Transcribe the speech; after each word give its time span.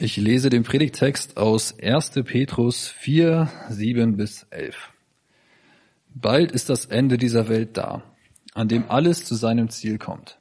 Ich 0.00 0.16
lese 0.16 0.48
den 0.48 0.62
Predigtext 0.62 1.36
aus 1.38 1.76
1. 1.80 2.22
Petrus 2.24 2.86
4, 2.86 3.50
7 3.68 4.16
bis 4.16 4.44
11. 4.50 4.92
Bald 6.14 6.52
ist 6.52 6.68
das 6.68 6.86
Ende 6.86 7.18
dieser 7.18 7.48
Welt 7.48 7.76
da, 7.76 8.04
an 8.54 8.68
dem 8.68 8.88
alles 8.92 9.24
zu 9.24 9.34
seinem 9.34 9.70
Ziel 9.70 9.98
kommt. 9.98 10.38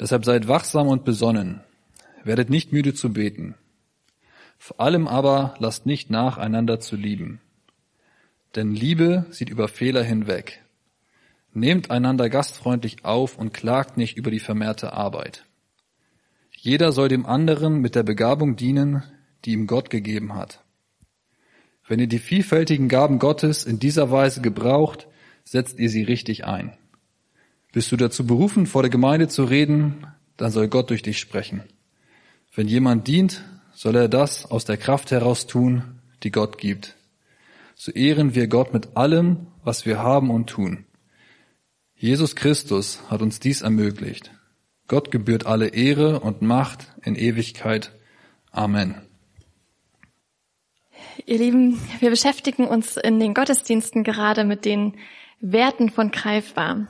Deshalb 0.00 0.24
seid 0.24 0.48
wachsam 0.48 0.88
und 0.88 1.04
besonnen, 1.04 1.60
werdet 2.24 2.50
nicht 2.50 2.72
müde 2.72 2.92
zu 2.92 3.12
beten. 3.12 3.54
Vor 4.58 4.80
allem 4.80 5.06
aber 5.06 5.54
lasst 5.60 5.86
nicht 5.86 6.10
nach, 6.10 6.36
einander 6.36 6.80
zu 6.80 6.96
lieben. 6.96 7.40
Denn 8.56 8.74
Liebe 8.74 9.26
sieht 9.30 9.48
über 9.48 9.68
Fehler 9.68 10.02
hinweg. 10.02 10.64
Nehmt 11.52 11.92
einander 11.92 12.28
gastfreundlich 12.28 13.04
auf 13.04 13.38
und 13.38 13.54
klagt 13.54 13.96
nicht 13.96 14.16
über 14.16 14.32
die 14.32 14.40
vermehrte 14.40 14.92
Arbeit. 14.92 15.44
Jeder 16.66 16.90
soll 16.90 17.06
dem 17.06 17.26
anderen 17.26 17.80
mit 17.80 17.94
der 17.94 18.02
Begabung 18.02 18.56
dienen, 18.56 19.04
die 19.44 19.52
ihm 19.52 19.68
Gott 19.68 19.88
gegeben 19.88 20.34
hat. 20.34 20.64
Wenn 21.86 22.00
ihr 22.00 22.08
die 22.08 22.18
vielfältigen 22.18 22.88
Gaben 22.88 23.20
Gottes 23.20 23.64
in 23.64 23.78
dieser 23.78 24.10
Weise 24.10 24.40
gebraucht, 24.40 25.06
setzt 25.44 25.78
ihr 25.78 25.88
sie 25.90 26.02
richtig 26.02 26.44
ein. 26.44 26.76
Bist 27.72 27.92
du 27.92 27.96
dazu 27.96 28.26
berufen, 28.26 28.66
vor 28.66 28.82
der 28.82 28.90
Gemeinde 28.90 29.28
zu 29.28 29.44
reden, 29.44 30.08
dann 30.36 30.50
soll 30.50 30.66
Gott 30.66 30.90
durch 30.90 31.02
dich 31.02 31.20
sprechen. 31.20 31.62
Wenn 32.52 32.66
jemand 32.66 33.06
dient, 33.06 33.44
soll 33.72 33.94
er 33.94 34.08
das 34.08 34.44
aus 34.44 34.64
der 34.64 34.76
Kraft 34.76 35.12
heraus 35.12 35.46
tun, 35.46 36.00
die 36.24 36.32
Gott 36.32 36.58
gibt. 36.58 36.96
So 37.76 37.92
ehren 37.92 38.34
wir 38.34 38.48
Gott 38.48 38.74
mit 38.74 38.96
allem, 38.96 39.46
was 39.62 39.86
wir 39.86 40.00
haben 40.00 40.30
und 40.30 40.48
tun. 40.48 40.84
Jesus 41.94 42.34
Christus 42.34 43.08
hat 43.08 43.22
uns 43.22 43.38
dies 43.38 43.62
ermöglicht. 43.62 44.32
Gott 44.88 45.10
gebührt 45.10 45.46
alle 45.46 45.68
Ehre 45.68 46.20
und 46.20 46.42
Macht 46.42 46.86
in 47.02 47.16
Ewigkeit. 47.16 47.92
Amen. 48.52 48.94
Ihr 51.24 51.38
Lieben, 51.38 51.80
wir 51.98 52.10
beschäftigen 52.10 52.68
uns 52.68 52.96
in 52.96 53.18
den 53.18 53.34
Gottesdiensten 53.34 54.04
gerade 54.04 54.44
mit 54.44 54.64
den 54.64 54.96
Werten 55.40 55.90
von 55.90 56.12
Greifbar, 56.12 56.86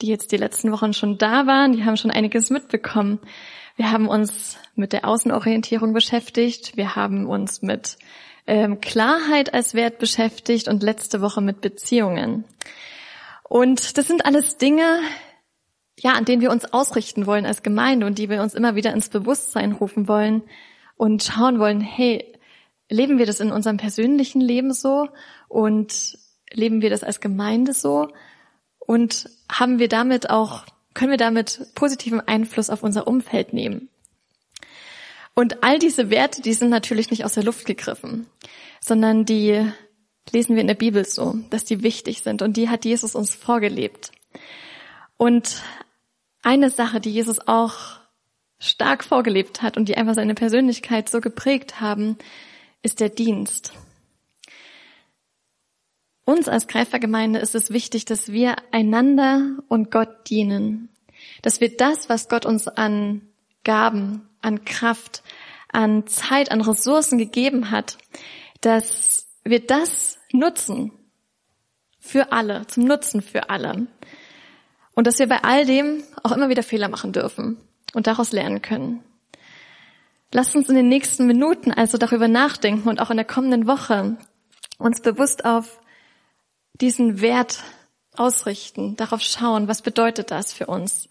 die 0.00 0.06
jetzt 0.06 0.32
die 0.32 0.38
letzten 0.38 0.72
Wochen 0.72 0.94
schon 0.94 1.18
da 1.18 1.46
waren. 1.46 1.72
Die 1.72 1.84
haben 1.84 1.98
schon 1.98 2.10
einiges 2.10 2.48
mitbekommen. 2.48 3.20
Wir 3.76 3.90
haben 3.90 4.08
uns 4.08 4.56
mit 4.74 4.94
der 4.94 5.06
Außenorientierung 5.06 5.92
beschäftigt. 5.92 6.78
Wir 6.78 6.96
haben 6.96 7.26
uns 7.26 7.60
mit 7.60 7.98
ähm, 8.46 8.80
Klarheit 8.80 9.52
als 9.52 9.74
Wert 9.74 9.98
beschäftigt 9.98 10.68
und 10.68 10.82
letzte 10.82 11.20
Woche 11.20 11.42
mit 11.42 11.60
Beziehungen. 11.60 12.44
Und 13.42 13.98
das 13.98 14.06
sind 14.06 14.24
alles 14.24 14.56
Dinge, 14.56 15.00
ja, 15.98 16.12
an 16.12 16.24
denen 16.24 16.42
wir 16.42 16.50
uns 16.50 16.72
ausrichten 16.72 17.26
wollen 17.26 17.46
als 17.46 17.62
Gemeinde 17.62 18.06
und 18.06 18.18
die 18.18 18.28
wir 18.28 18.42
uns 18.42 18.54
immer 18.54 18.74
wieder 18.74 18.92
ins 18.92 19.08
Bewusstsein 19.08 19.72
rufen 19.72 20.08
wollen 20.08 20.42
und 20.96 21.22
schauen 21.22 21.58
wollen, 21.58 21.80
hey, 21.80 22.32
leben 22.88 23.18
wir 23.18 23.26
das 23.26 23.40
in 23.40 23.52
unserem 23.52 23.76
persönlichen 23.76 24.40
Leben 24.40 24.72
so 24.72 25.08
und 25.48 26.18
leben 26.52 26.82
wir 26.82 26.90
das 26.90 27.04
als 27.04 27.20
Gemeinde 27.20 27.72
so 27.72 28.08
und 28.78 29.28
haben 29.50 29.78
wir 29.78 29.88
damit 29.88 30.30
auch, 30.30 30.64
können 30.94 31.10
wir 31.10 31.18
damit 31.18 31.68
positiven 31.74 32.20
Einfluss 32.20 32.70
auf 32.70 32.82
unser 32.82 33.06
Umfeld 33.06 33.52
nehmen? 33.52 33.88
Und 35.34 35.64
all 35.64 35.80
diese 35.80 36.10
Werte, 36.10 36.42
die 36.42 36.54
sind 36.54 36.70
natürlich 36.70 37.10
nicht 37.10 37.24
aus 37.24 37.34
der 37.34 37.42
Luft 37.42 37.66
gegriffen, 37.66 38.26
sondern 38.80 39.24
die 39.24 39.66
lesen 40.32 40.54
wir 40.54 40.60
in 40.60 40.68
der 40.68 40.74
Bibel 40.74 41.04
so, 41.04 41.34
dass 41.50 41.64
die 41.64 41.82
wichtig 41.82 42.22
sind 42.22 42.40
und 42.40 42.56
die 42.56 42.68
hat 42.68 42.84
Jesus 42.84 43.16
uns 43.16 43.34
vorgelebt. 43.34 44.12
Und 45.24 45.62
eine 46.42 46.68
Sache, 46.68 47.00
die 47.00 47.10
Jesus 47.10 47.38
auch 47.48 47.76
stark 48.58 49.02
vorgelebt 49.02 49.62
hat 49.62 49.78
und 49.78 49.88
die 49.88 49.96
einfach 49.96 50.12
seine 50.12 50.34
Persönlichkeit 50.34 51.08
so 51.08 51.22
geprägt 51.22 51.80
haben, 51.80 52.18
ist 52.82 53.00
der 53.00 53.08
Dienst. 53.08 53.72
Uns 56.26 56.46
als 56.46 56.66
Greifergemeinde 56.66 57.38
ist 57.38 57.54
es 57.54 57.70
wichtig, 57.70 58.04
dass 58.04 58.32
wir 58.32 58.56
einander 58.70 59.62
und 59.68 59.90
Gott 59.90 60.28
dienen. 60.28 60.90
Dass 61.40 61.58
wir 61.58 61.74
das, 61.74 62.10
was 62.10 62.28
Gott 62.28 62.44
uns 62.44 62.68
an 62.68 63.22
Gaben, 63.64 64.28
an 64.42 64.66
Kraft, 64.66 65.22
an 65.72 66.06
Zeit, 66.06 66.50
an 66.50 66.60
Ressourcen 66.60 67.16
gegeben 67.16 67.70
hat, 67.70 67.96
dass 68.60 69.26
wir 69.42 69.64
das 69.64 70.18
nutzen 70.32 70.92
für 71.98 72.30
alle, 72.30 72.66
zum 72.66 72.84
Nutzen 72.84 73.22
für 73.22 73.48
alle. 73.48 73.86
Und 74.94 75.06
dass 75.06 75.18
wir 75.18 75.28
bei 75.28 75.42
all 75.42 75.66
dem 75.66 76.02
auch 76.22 76.32
immer 76.32 76.48
wieder 76.48 76.62
Fehler 76.62 76.88
machen 76.88 77.12
dürfen 77.12 77.56
und 77.94 78.06
daraus 78.06 78.32
lernen 78.32 78.62
können. 78.62 79.02
Lasst 80.32 80.56
uns 80.56 80.68
in 80.68 80.74
den 80.74 80.88
nächsten 80.88 81.26
Minuten 81.26 81.72
also 81.72 81.98
darüber 81.98 82.28
nachdenken 82.28 82.88
und 82.88 83.00
auch 83.00 83.10
in 83.10 83.16
der 83.16 83.26
kommenden 83.26 83.66
Woche 83.66 84.16
uns 84.78 85.00
bewusst 85.00 85.44
auf 85.44 85.80
diesen 86.80 87.20
Wert 87.20 87.62
ausrichten, 88.16 88.96
darauf 88.96 89.20
schauen, 89.20 89.68
was 89.68 89.82
bedeutet 89.82 90.30
das 90.30 90.52
für 90.52 90.66
uns. 90.66 91.08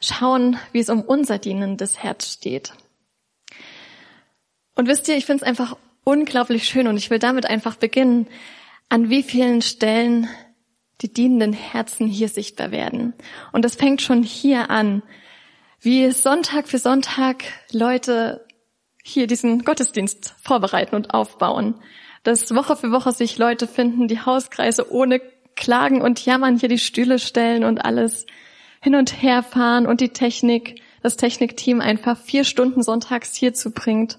Schauen, 0.00 0.58
wie 0.72 0.80
es 0.80 0.88
um 0.88 1.02
unser 1.02 1.38
dienendes 1.38 2.02
Herz 2.02 2.32
steht. 2.32 2.72
Und 4.74 4.88
wisst 4.88 5.08
ihr, 5.08 5.16
ich 5.16 5.26
finde 5.26 5.42
es 5.42 5.48
einfach 5.48 5.76
unglaublich 6.04 6.64
schön 6.64 6.88
und 6.88 6.96
ich 6.96 7.10
will 7.10 7.18
damit 7.18 7.44
einfach 7.44 7.76
beginnen, 7.76 8.26
an 8.88 9.10
wie 9.10 9.22
vielen 9.22 9.60
Stellen 9.60 10.28
die 11.02 11.12
dienenden 11.12 11.52
Herzen 11.52 12.06
hier 12.06 12.28
sichtbar 12.28 12.70
werden. 12.70 13.14
Und 13.52 13.64
das 13.64 13.76
fängt 13.76 14.02
schon 14.02 14.22
hier 14.22 14.70
an, 14.70 15.02
wie 15.80 16.10
Sonntag 16.10 16.68
für 16.68 16.78
Sonntag 16.78 17.44
Leute 17.72 18.46
hier 19.02 19.26
diesen 19.26 19.64
Gottesdienst 19.64 20.34
vorbereiten 20.42 20.94
und 20.94 21.14
aufbauen. 21.14 21.74
Dass 22.22 22.54
Woche 22.54 22.76
für 22.76 22.92
Woche 22.92 23.12
sich 23.12 23.38
Leute 23.38 23.66
finden, 23.66 24.06
die 24.06 24.20
Hauskreise 24.20 24.92
ohne 24.92 25.22
Klagen 25.56 26.02
und 26.02 26.24
Jammern 26.24 26.58
hier 26.58 26.68
die 26.68 26.78
Stühle 26.78 27.18
stellen 27.18 27.64
und 27.64 27.84
alles 27.84 28.26
hin 28.82 28.94
und 28.94 29.22
her 29.22 29.42
fahren 29.42 29.86
und 29.86 30.00
die 30.00 30.10
Technik, 30.10 30.82
das 31.02 31.16
Technikteam 31.16 31.80
einfach 31.80 32.18
vier 32.18 32.44
Stunden 32.44 32.82
sonntags 32.82 33.34
hierzu 33.34 33.70
bringt. 33.70 34.18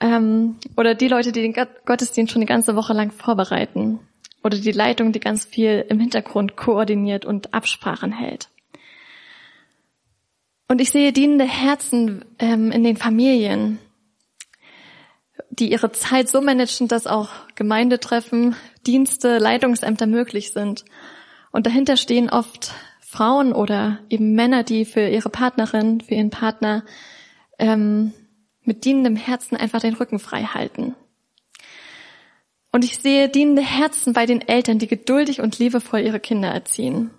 Ähm, 0.00 0.56
oder 0.76 0.94
die 0.94 1.08
Leute, 1.08 1.32
die 1.32 1.42
den 1.42 1.54
Gottesdienst 1.84 2.32
schon 2.32 2.40
die 2.40 2.46
ganze 2.46 2.76
Woche 2.76 2.94
lang 2.94 3.10
vorbereiten 3.10 4.00
oder 4.42 4.58
die 4.58 4.72
Leitung, 4.72 5.12
die 5.12 5.20
ganz 5.20 5.44
viel 5.44 5.84
im 5.88 6.00
Hintergrund 6.00 6.56
koordiniert 6.56 7.24
und 7.24 7.54
Absprachen 7.54 8.12
hält. 8.12 8.50
Und 10.68 10.80
ich 10.80 10.90
sehe 10.90 11.12
dienende 11.12 11.46
Herzen 11.46 12.24
ähm, 12.38 12.70
in 12.70 12.84
den 12.84 12.96
Familien, 12.96 13.78
die 15.50 15.72
ihre 15.72 15.92
Zeit 15.92 16.28
so 16.28 16.40
managen, 16.40 16.88
dass 16.88 17.06
auch 17.06 17.30
Gemeindetreffen, 17.54 18.54
Dienste, 18.86 19.38
Leitungsämter 19.38 20.06
möglich 20.06 20.52
sind. 20.52 20.84
Und 21.50 21.66
dahinter 21.66 21.96
stehen 21.96 22.28
oft 22.30 22.74
Frauen 23.00 23.54
oder 23.54 24.00
eben 24.10 24.34
Männer, 24.34 24.62
die 24.62 24.84
für 24.84 25.08
ihre 25.08 25.30
Partnerin, 25.30 26.02
für 26.02 26.14
ihren 26.14 26.30
Partner 26.30 26.84
ähm, 27.58 28.12
mit 28.62 28.84
dienendem 28.84 29.16
Herzen 29.16 29.56
einfach 29.56 29.80
den 29.80 29.94
Rücken 29.94 30.18
frei 30.18 30.42
halten. 30.44 30.94
Und 32.78 32.84
ich 32.84 33.00
sehe 33.00 33.28
dienende 33.28 33.62
Herzen 33.62 34.12
bei 34.12 34.24
den 34.24 34.40
Eltern, 34.40 34.78
die 34.78 34.86
geduldig 34.86 35.40
und 35.40 35.58
liebevoll 35.58 35.98
ihre 35.98 36.20
Kinder 36.20 36.50
erziehen. 36.50 37.10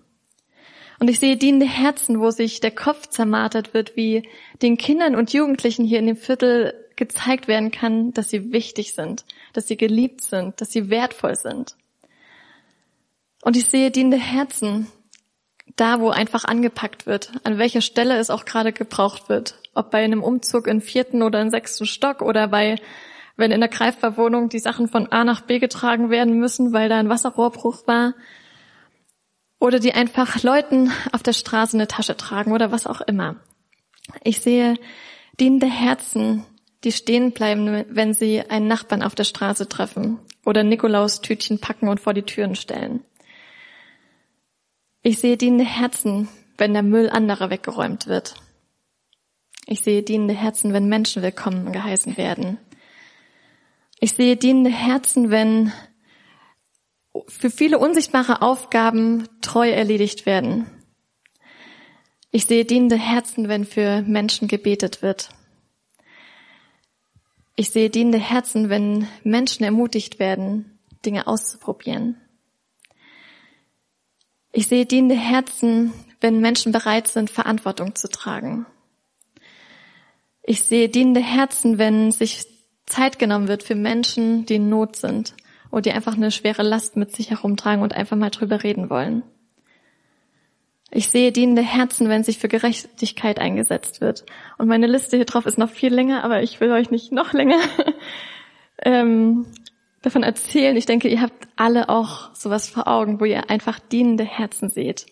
Und 0.99 1.09
ich 1.09 1.19
sehe 1.19 1.35
dienende 1.35 1.65
Herzen, 1.65 2.21
wo 2.21 2.31
sich 2.31 2.61
der 2.61 2.71
Kopf 2.71 3.07
zermartert 3.07 3.73
wird, 3.73 3.97
wie 3.97 4.23
den 4.61 4.77
Kindern 4.77 5.17
und 5.17 5.33
Jugendlichen 5.33 5.83
hier 5.83 5.99
in 5.99 6.07
dem 6.07 6.15
Viertel 6.15 6.73
gezeigt 6.95 7.49
werden 7.49 7.71
kann, 7.71 8.13
dass 8.13 8.29
sie 8.29 8.53
wichtig 8.53 8.93
sind, 8.93 9.25
dass 9.51 9.67
sie 9.67 9.75
geliebt 9.75 10.21
sind, 10.21 10.61
dass 10.61 10.71
sie 10.71 10.89
wertvoll 10.89 11.35
sind. 11.35 11.75
Und 13.41 13.57
ich 13.57 13.65
sehe 13.65 13.91
dienende 13.91 14.15
Herzen 14.15 14.87
da, 15.75 15.99
wo 15.99 16.09
einfach 16.09 16.45
angepackt 16.45 17.05
wird, 17.05 17.33
an 17.43 17.57
welcher 17.57 17.81
Stelle 17.81 18.15
es 18.15 18.29
auch 18.29 18.45
gerade 18.45 18.71
gebraucht 18.71 19.27
wird. 19.27 19.59
Ob 19.73 19.91
bei 19.91 20.05
einem 20.05 20.23
Umzug 20.23 20.67
in 20.67 20.79
vierten 20.79 21.21
oder 21.21 21.41
in 21.41 21.51
sechsten 21.51 21.85
Stock 21.85 22.21
oder 22.21 22.47
bei 22.47 22.77
wenn 23.39 23.51
in 23.51 23.61
der 23.61 23.69
Greifverwohnung 23.69 24.49
die 24.49 24.59
Sachen 24.59 24.89
von 24.89 25.11
A 25.13 25.23
nach 25.23 25.41
B 25.41 25.59
getragen 25.59 26.09
werden 26.09 26.37
müssen, 26.39 26.73
weil 26.73 26.89
da 26.89 26.99
ein 26.99 27.07
Wasserrohrbruch 27.07 27.87
war. 27.87 28.13
Oder 29.59 29.79
die 29.79 29.93
einfach 29.93 30.43
Leuten 30.43 30.91
auf 31.13 31.23
der 31.23 31.33
Straße 31.33 31.77
eine 31.77 31.87
Tasche 31.87 32.17
tragen 32.17 32.51
oder 32.51 32.71
was 32.71 32.85
auch 32.85 32.99
immer. 32.99 33.37
Ich 34.23 34.41
sehe 34.41 34.75
dienende 35.39 35.67
Herzen, 35.67 36.45
die 36.83 36.91
stehen 36.91 37.31
bleiben, 37.31 37.85
wenn 37.89 38.13
sie 38.13 38.41
einen 38.41 38.67
Nachbarn 38.67 39.03
auf 39.03 39.15
der 39.15 39.23
Straße 39.23 39.69
treffen 39.69 40.19
oder 40.45 40.63
Nikolaus 40.63 41.21
Tütchen 41.21 41.59
packen 41.59 41.87
und 41.87 42.01
vor 42.01 42.13
die 42.13 42.23
Türen 42.23 42.55
stellen. 42.55 43.05
Ich 45.01 45.19
sehe 45.19 45.37
dienende 45.37 45.65
Herzen, 45.65 46.27
wenn 46.57 46.73
der 46.73 46.83
Müll 46.83 47.09
anderer 47.09 47.49
weggeräumt 47.49 48.07
wird. 48.07 48.35
Ich 49.65 49.79
sehe 49.81 50.03
dienende 50.03 50.33
Herzen, 50.33 50.73
wenn 50.73 50.89
Menschen 50.89 51.23
willkommen 51.23 51.71
geheißen 51.71 52.17
werden. 52.17 52.57
Ich 54.01 54.13
sehe 54.13 54.37
dienende 54.37 54.69
Herzen, 54.69 55.29
wenn 55.29 55.73
für 57.27 57.49
viele 57.49 57.79
unsichtbare 57.79 58.41
Aufgaben 58.41 59.27
treu 59.41 59.69
erledigt 59.69 60.25
werden. 60.25 60.67
Ich 62.31 62.45
sehe 62.45 62.63
dienende 62.63 62.95
Herzen, 62.95 63.49
wenn 63.49 63.65
für 63.65 64.01
Menschen 64.03 64.47
gebetet 64.47 65.01
wird. 65.01 65.29
Ich 67.55 67.71
sehe 67.71 67.89
dienende 67.89 68.19
Herzen, 68.19 68.69
wenn 68.69 69.05
Menschen 69.23 69.65
ermutigt 69.65 70.17
werden, 70.17 70.79
Dinge 71.05 71.27
auszuprobieren. 71.27 72.15
Ich 74.53 74.67
sehe 74.67 74.85
dienende 74.85 75.15
Herzen, 75.15 75.93
wenn 76.21 76.39
Menschen 76.39 76.71
bereit 76.71 77.09
sind, 77.09 77.29
Verantwortung 77.29 77.95
zu 77.95 78.07
tragen. 78.07 78.65
Ich 80.41 80.63
sehe 80.63 80.87
dienende 80.87 81.21
Herzen, 81.21 81.77
wenn 81.77 82.11
sich 82.11 82.58
Zeit 82.89 83.19
genommen 83.19 83.47
wird 83.47 83.63
für 83.63 83.75
Menschen, 83.75 84.45
die 84.45 84.55
in 84.55 84.69
Not 84.69 84.95
sind 84.95 85.35
oder 85.71 85.83
die 85.83 85.91
einfach 85.91 86.15
eine 86.15 86.31
schwere 86.31 86.63
Last 86.63 86.97
mit 86.97 87.15
sich 87.15 87.29
herumtragen 87.29 87.83
und 87.83 87.93
einfach 87.93 88.17
mal 88.17 88.29
drüber 88.29 88.63
reden 88.63 88.89
wollen. 88.89 89.23
Ich 90.91 91.09
sehe 91.09 91.31
dienende 91.31 91.61
Herzen, 91.61 92.09
wenn 92.09 92.23
sich 92.23 92.39
für 92.39 92.47
Gerechtigkeit 92.47 93.37
eingesetzt 93.37 94.01
wird. 94.01 94.25
Und 94.57 94.67
meine 94.67 94.87
Liste 94.87 95.17
hier 95.17 95.25
drauf 95.25 95.45
ist 95.45 95.59
noch 95.59 95.69
viel 95.69 95.93
länger, 95.93 96.23
aber 96.23 96.41
ich 96.41 96.59
will 96.59 96.71
euch 96.71 96.89
nicht 96.89 97.11
noch 97.11 97.31
länger 97.31 97.59
ähm, 98.83 99.45
davon 100.01 100.23
erzählen. 100.23 100.75
Ich 100.75 100.87
denke, 100.87 101.07
ihr 101.07 101.21
habt 101.21 101.47
alle 101.55 101.89
auch 101.89 102.33
sowas 102.33 102.67
vor 102.69 102.87
Augen, 102.87 103.19
wo 103.19 103.25
ihr 103.25 103.51
einfach 103.51 103.79
dienende 103.79 104.23
Herzen 104.23 104.69
seht. 104.69 105.05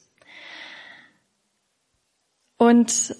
Und 2.58 3.16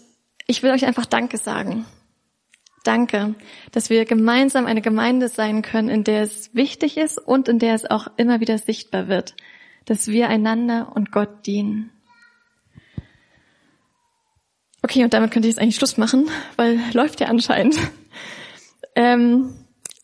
ich 0.48 0.64
will 0.64 0.72
euch 0.72 0.86
einfach 0.86 1.06
Danke 1.06 1.38
sagen. 1.38 1.86
Danke, 2.88 3.36
dass 3.74 3.90
wir 3.90 4.06
gemeinsam 4.06 4.66
eine 4.66 4.82
Gemeinde 4.82 5.28
sein 5.28 5.62
können, 5.62 5.90
in 5.90 6.06
der 6.06 6.22
es 6.22 6.56
wichtig 6.56 6.96
ist 6.96 7.18
und 7.18 7.50
in 7.50 7.60
der 7.60 7.76
es 7.76 7.84
auch 7.86 8.08
immer 8.16 8.40
wieder 8.40 8.58
sichtbar 8.58 9.10
wird, 9.10 9.36
dass 9.84 10.08
wir 10.08 10.30
einander 10.30 10.94
und 10.96 11.12
Gott 11.12 11.46
dienen. 11.46 11.92
Okay, 14.84 15.04
und 15.04 15.14
damit 15.14 15.32
könnte 15.32 15.50
ich 15.50 15.56
jetzt 15.56 15.62
eigentlich 15.62 15.76
Schluss 15.76 15.98
machen, 15.98 16.30
weil 16.56 16.80
läuft 16.94 17.20
ja 17.20 17.28
anscheinend. 17.28 17.78
Ähm, 18.96 19.54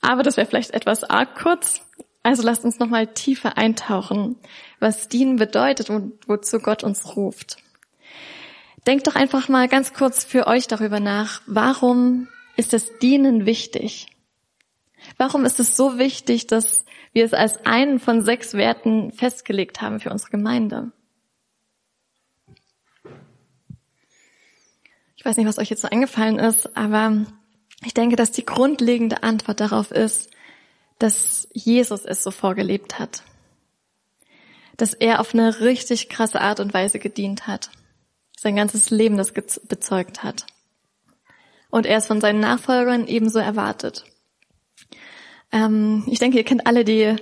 aber 0.01 0.21
das 0.21 0.35
wäre 0.35 0.45
vielleicht 0.45 0.71
etwas 0.71 1.05
arg 1.05 1.41
kurz. 1.41 1.81
Also 2.21 2.43
lasst 2.43 2.65
uns 2.65 2.79
nochmal 2.79 3.07
tiefer 3.07 3.57
eintauchen, 3.57 4.35
was 4.81 5.07
dienen 5.07 5.37
bedeutet 5.37 5.89
und 5.89 6.19
wozu 6.27 6.59
Gott 6.59 6.83
uns 6.83 7.15
ruft. 7.15 7.57
Denkt 8.85 9.07
doch 9.07 9.15
einfach 9.15 9.47
mal 9.47 9.69
ganz 9.69 9.93
kurz 9.93 10.25
für 10.25 10.47
euch 10.47 10.67
darüber 10.67 10.99
nach, 10.99 11.41
warum 11.47 12.27
ist 12.55 12.73
das 12.73 12.97
Dienen 12.99 13.45
wichtig? 13.45 14.07
Warum 15.17 15.45
ist 15.45 15.59
es 15.59 15.75
so 15.75 15.97
wichtig, 15.97 16.47
dass 16.47 16.85
wir 17.11 17.25
es 17.25 17.33
als 17.33 17.65
einen 17.65 17.99
von 17.99 18.23
sechs 18.23 18.53
Werten 18.53 19.11
festgelegt 19.11 19.81
haben 19.81 19.99
für 19.99 20.11
unsere 20.11 20.31
Gemeinde? 20.31 20.91
Ich 25.15 25.25
weiß 25.25 25.37
nicht, 25.37 25.47
was 25.47 25.59
euch 25.59 25.69
jetzt 25.69 25.81
so 25.81 25.89
eingefallen 25.89 26.39
ist, 26.39 26.75
aber 26.75 27.25
ich 27.85 27.93
denke, 27.93 28.15
dass 28.15 28.31
die 28.31 28.45
grundlegende 28.45 29.23
Antwort 29.23 29.59
darauf 29.59 29.91
ist, 29.91 30.31
dass 30.99 31.47
Jesus 31.53 32.05
es 32.05 32.23
so 32.23 32.31
vorgelebt 32.31 32.99
hat. 32.99 33.23
Dass 34.77 34.93
er 34.93 35.19
auf 35.19 35.33
eine 35.33 35.59
richtig 35.61 36.09
krasse 36.09 36.41
Art 36.41 36.59
und 36.59 36.73
Weise 36.73 36.99
gedient 36.99 37.47
hat. 37.47 37.71
Sein 38.37 38.55
ganzes 38.55 38.89
Leben 38.89 39.17
das 39.17 39.31
bezeugt 39.31 40.23
hat 40.23 40.45
und 41.73 41.87
er 41.87 41.97
es 41.97 42.05
von 42.05 42.21
seinen 42.21 42.39
Nachfolgern 42.39 43.07
ebenso 43.07 43.39
erwartet. 43.39 44.05
Ähm, 45.51 46.03
ich 46.05 46.19
denke, 46.19 46.37
ihr 46.37 46.43
kennt 46.43 46.67
alle 46.67 46.85
die 46.85 47.15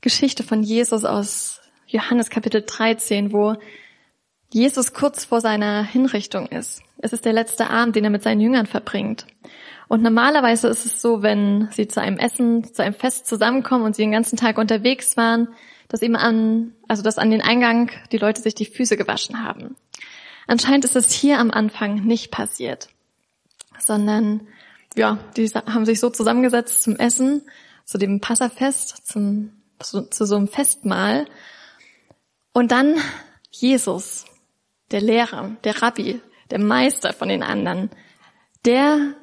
Geschichte 0.00 0.42
von 0.42 0.62
Jesus 0.62 1.04
aus 1.04 1.60
Johannes 1.86 2.30
Kapitel 2.30 2.62
13, 2.62 3.34
wo 3.34 3.54
Jesus 4.50 4.94
kurz 4.94 5.26
vor 5.26 5.42
seiner 5.42 5.84
Hinrichtung 5.84 6.46
ist. 6.46 6.82
Es 7.02 7.12
ist 7.12 7.26
der 7.26 7.34
letzte 7.34 7.68
Abend, 7.68 7.94
den 7.94 8.04
er 8.04 8.08
mit 8.08 8.22
seinen 8.22 8.40
Jüngern 8.40 8.64
verbringt. 8.64 9.26
Und 9.88 10.02
normalerweise 10.02 10.68
ist 10.68 10.86
es 10.86 11.02
so, 11.02 11.22
wenn 11.22 11.68
sie 11.70 11.86
zu 11.86 12.00
einem 12.00 12.16
Essen, 12.16 12.72
zu 12.72 12.82
einem 12.82 12.94
Fest 12.94 13.26
zusammenkommen 13.26 13.84
und 13.84 13.94
sie 13.94 14.04
den 14.04 14.12
ganzen 14.12 14.38
Tag 14.38 14.56
unterwegs 14.56 15.18
waren, 15.18 15.48
dass 15.88 16.00
eben 16.00 16.16
an, 16.16 16.72
also 16.88 17.02
dass 17.02 17.18
an 17.18 17.30
den 17.30 17.42
Eingang 17.42 17.90
die 18.10 18.16
Leute 18.16 18.40
sich 18.40 18.54
die 18.54 18.64
Füße 18.64 18.96
gewaschen 18.96 19.44
haben. 19.44 19.76
Anscheinend 20.46 20.86
ist 20.86 20.96
es 20.96 21.12
hier 21.12 21.38
am 21.38 21.50
Anfang 21.50 22.06
nicht 22.06 22.30
passiert 22.30 22.88
sondern 23.78 24.46
ja, 24.96 25.18
die 25.36 25.48
haben 25.48 25.86
sich 25.86 26.00
so 26.00 26.10
zusammengesetzt 26.10 26.82
zum 26.82 26.96
Essen, 26.96 27.42
zu 27.84 27.98
dem 27.98 28.20
Passafest, 28.20 29.06
zum, 29.06 29.52
zu, 29.78 30.08
zu 30.08 30.26
so 30.26 30.36
einem 30.36 30.48
Festmahl. 30.48 31.26
Und 32.52 32.72
dann 32.72 32.96
Jesus, 33.50 34.26
der 34.90 35.00
Lehrer, 35.00 35.56
der 35.64 35.82
Rabbi, 35.82 36.20
der 36.50 36.58
Meister 36.58 37.12
von 37.12 37.28
den 37.28 37.42
anderen, 37.42 37.90
der 38.64 39.14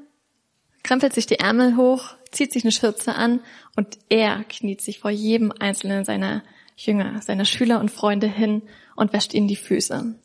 krempelt 0.84 1.14
sich 1.14 1.28
die 1.28 1.40
Ärmel 1.40 1.78
hoch, 1.78 2.16
zieht 2.32 2.52
sich 2.52 2.64
eine 2.64 2.72
Schürze 2.72 3.16
an 3.16 3.42
und 3.76 3.98
er 4.10 4.44
kniet 4.44 4.82
sich 4.82 5.00
vor 5.00 5.12
jedem 5.12 5.52
einzelnen 5.52 6.06
seiner 6.06 6.44
Jünger, 6.76 7.22
seiner 7.22 7.46
Schüler 7.46 7.80
und 7.80 7.92
Freunde 7.92 8.28
hin 8.28 8.64
und 8.96 9.14
wäscht 9.14 9.34
ihnen 9.34 9.48
die 9.48 9.56
Füße. 9.56 10.16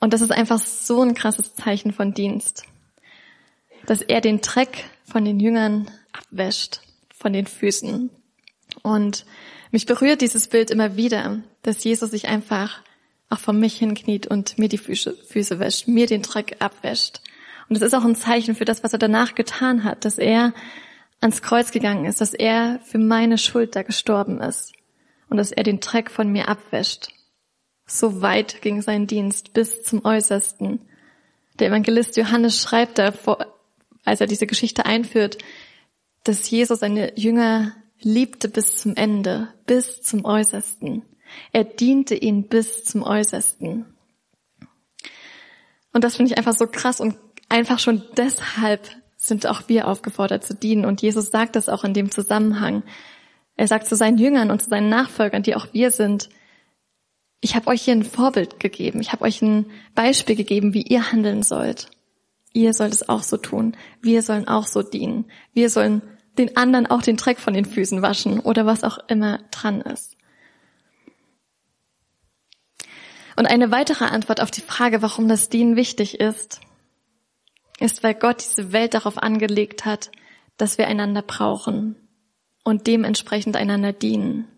Und 0.00 0.12
das 0.12 0.20
ist 0.20 0.32
einfach 0.32 0.58
so 0.58 1.02
ein 1.02 1.14
krasses 1.14 1.54
Zeichen 1.54 1.92
von 1.92 2.14
Dienst 2.14 2.64
dass 3.86 4.02
er 4.02 4.20
den 4.20 4.40
Dreck 4.40 4.84
von 5.04 5.24
den 5.24 5.40
Jüngern 5.40 5.90
abwäscht, 6.12 6.80
von 7.14 7.32
den 7.32 7.46
Füßen. 7.46 8.10
Und 8.82 9.26
mich 9.70 9.86
berührt 9.86 10.20
dieses 10.20 10.48
Bild 10.48 10.70
immer 10.70 10.96
wieder, 10.96 11.40
dass 11.62 11.84
Jesus 11.84 12.10
sich 12.10 12.28
einfach 12.28 12.82
auch 13.30 13.38
vor 13.38 13.54
mich 13.54 13.76
hinkniet 13.76 14.26
und 14.26 14.58
mir 14.58 14.68
die 14.68 14.78
Füße, 14.78 15.14
Füße 15.14 15.58
wäscht, 15.58 15.88
mir 15.88 16.06
den 16.06 16.22
Dreck 16.22 16.56
abwäscht. 16.58 17.20
Und 17.68 17.76
es 17.76 17.82
ist 17.82 17.94
auch 17.94 18.04
ein 18.04 18.16
Zeichen 18.16 18.54
für 18.54 18.66
das, 18.66 18.84
was 18.84 18.92
er 18.92 18.98
danach 18.98 19.34
getan 19.34 19.84
hat, 19.84 20.04
dass 20.04 20.18
er 20.18 20.52
ans 21.20 21.40
Kreuz 21.40 21.70
gegangen 21.70 22.04
ist, 22.04 22.20
dass 22.20 22.34
er 22.34 22.80
für 22.84 22.98
meine 22.98 23.38
Schuld 23.38 23.74
da 23.76 23.82
gestorben 23.82 24.40
ist 24.40 24.72
und 25.30 25.38
dass 25.38 25.52
er 25.52 25.62
den 25.62 25.80
Dreck 25.80 26.10
von 26.10 26.30
mir 26.30 26.48
abwäscht. 26.48 27.08
So 27.86 28.20
weit 28.20 28.60
ging 28.60 28.82
sein 28.82 29.06
Dienst 29.06 29.54
bis 29.54 29.82
zum 29.82 30.04
Äußersten. 30.04 30.80
Der 31.58 31.68
Evangelist 31.68 32.16
Johannes 32.16 32.60
schreibt 32.60 32.98
da 32.98 33.12
als 34.04 34.20
er 34.20 34.26
diese 34.26 34.46
Geschichte 34.46 34.86
einführt, 34.86 35.38
dass 36.24 36.48
Jesus 36.50 36.80
seine 36.80 37.18
Jünger 37.18 37.74
liebte 38.00 38.48
bis 38.48 38.76
zum 38.76 38.96
Ende, 38.96 39.48
bis 39.66 40.02
zum 40.02 40.24
Äußersten. 40.24 41.02
Er 41.52 41.64
diente 41.64 42.14
ihnen 42.14 42.48
bis 42.48 42.84
zum 42.84 43.02
Äußersten. 43.02 43.86
Und 45.92 46.04
das 46.04 46.16
finde 46.16 46.32
ich 46.32 46.38
einfach 46.38 46.54
so 46.54 46.66
krass 46.66 47.00
und 47.00 47.16
einfach 47.48 47.78
schon 47.78 48.02
deshalb 48.16 48.88
sind 49.16 49.46
auch 49.46 49.68
wir 49.68 49.86
aufgefordert 49.86 50.44
zu 50.44 50.54
dienen. 50.54 50.84
Und 50.84 51.00
Jesus 51.00 51.30
sagt 51.30 51.54
das 51.54 51.68
auch 51.68 51.84
in 51.84 51.94
dem 51.94 52.10
Zusammenhang. 52.10 52.82
Er 53.56 53.68
sagt 53.68 53.86
zu 53.86 53.94
seinen 53.94 54.18
Jüngern 54.18 54.50
und 54.50 54.62
zu 54.62 54.68
seinen 54.68 54.88
Nachfolgern, 54.88 55.42
die 55.42 55.54
auch 55.54 55.68
wir 55.72 55.90
sind, 55.90 56.28
ich 57.40 57.56
habe 57.56 57.68
euch 57.68 57.82
hier 57.82 57.94
ein 57.94 58.04
Vorbild 58.04 58.60
gegeben, 58.60 59.00
ich 59.00 59.12
habe 59.12 59.24
euch 59.24 59.42
ein 59.42 59.66
Beispiel 59.94 60.36
gegeben, 60.36 60.74
wie 60.74 60.82
ihr 60.82 61.10
handeln 61.10 61.42
sollt. 61.42 61.90
Ihr 62.52 62.74
sollt 62.74 62.92
es 62.92 63.08
auch 63.08 63.22
so 63.22 63.36
tun. 63.36 63.76
Wir 64.00 64.22
sollen 64.22 64.48
auch 64.48 64.66
so 64.66 64.82
dienen. 64.82 65.30
Wir 65.52 65.70
sollen 65.70 66.02
den 66.38 66.56
anderen 66.56 66.86
auch 66.86 67.02
den 67.02 67.16
Dreck 67.16 67.38
von 67.38 67.54
den 67.54 67.64
Füßen 67.64 68.02
waschen 68.02 68.40
oder 68.40 68.66
was 68.66 68.84
auch 68.84 68.98
immer 69.08 69.38
dran 69.50 69.80
ist. 69.80 70.16
Und 73.36 73.46
eine 73.46 73.70
weitere 73.70 74.04
Antwort 74.04 74.40
auf 74.40 74.50
die 74.50 74.60
Frage, 74.60 75.02
warum 75.02 75.28
das 75.28 75.48
Dienen 75.48 75.76
wichtig 75.76 76.20
ist, 76.20 76.60
ist, 77.80 78.02
weil 78.02 78.14
Gott 78.14 78.40
diese 78.40 78.72
Welt 78.72 78.94
darauf 78.94 79.18
angelegt 79.18 79.84
hat, 79.84 80.10
dass 80.56 80.78
wir 80.78 80.86
einander 80.86 81.22
brauchen 81.22 81.96
und 82.62 82.86
dementsprechend 82.86 83.56
einander 83.56 83.92
dienen. 83.92 84.48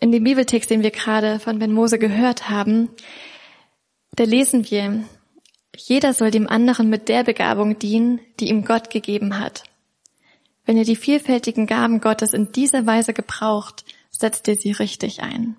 In 0.00 0.12
dem 0.12 0.24
Bibeltext, 0.24 0.70
den 0.70 0.82
wir 0.82 0.90
gerade 0.90 1.38
von 1.38 1.58
Ben 1.58 1.72
Mose 1.72 1.98
gehört 1.98 2.48
haben, 2.48 2.88
da 4.16 4.24
lesen 4.24 4.70
wir, 4.70 5.04
jeder 5.88 6.14
soll 6.14 6.30
dem 6.30 6.48
anderen 6.48 6.88
mit 6.88 7.08
der 7.08 7.24
Begabung 7.24 7.78
dienen, 7.78 8.20
die 8.38 8.48
ihm 8.48 8.64
Gott 8.64 8.90
gegeben 8.90 9.38
hat. 9.38 9.64
Wenn 10.64 10.76
ihr 10.76 10.84
die 10.84 10.96
vielfältigen 10.96 11.66
Gaben 11.66 12.00
Gottes 12.00 12.32
in 12.32 12.52
dieser 12.52 12.86
Weise 12.86 13.12
gebraucht, 13.12 13.84
setzt 14.10 14.46
ihr 14.48 14.56
sie 14.56 14.72
richtig 14.72 15.22
ein. 15.22 15.56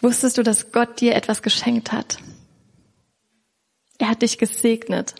Wusstest 0.00 0.36
du, 0.36 0.42
dass 0.42 0.72
Gott 0.72 1.00
dir 1.00 1.14
etwas 1.14 1.42
geschenkt 1.42 1.92
hat? 1.92 2.18
Er 3.98 4.08
hat 4.08 4.22
dich 4.22 4.36
gesegnet, 4.36 5.14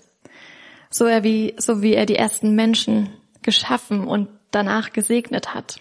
so, 0.90 1.06
er 1.06 1.24
wie, 1.24 1.54
so 1.58 1.80
wie 1.80 1.94
er 1.94 2.06
die 2.06 2.16
ersten 2.16 2.54
Menschen 2.54 3.10
geschaffen 3.42 4.06
und 4.06 4.28
danach 4.50 4.92
gesegnet 4.92 5.54
hat. 5.54 5.80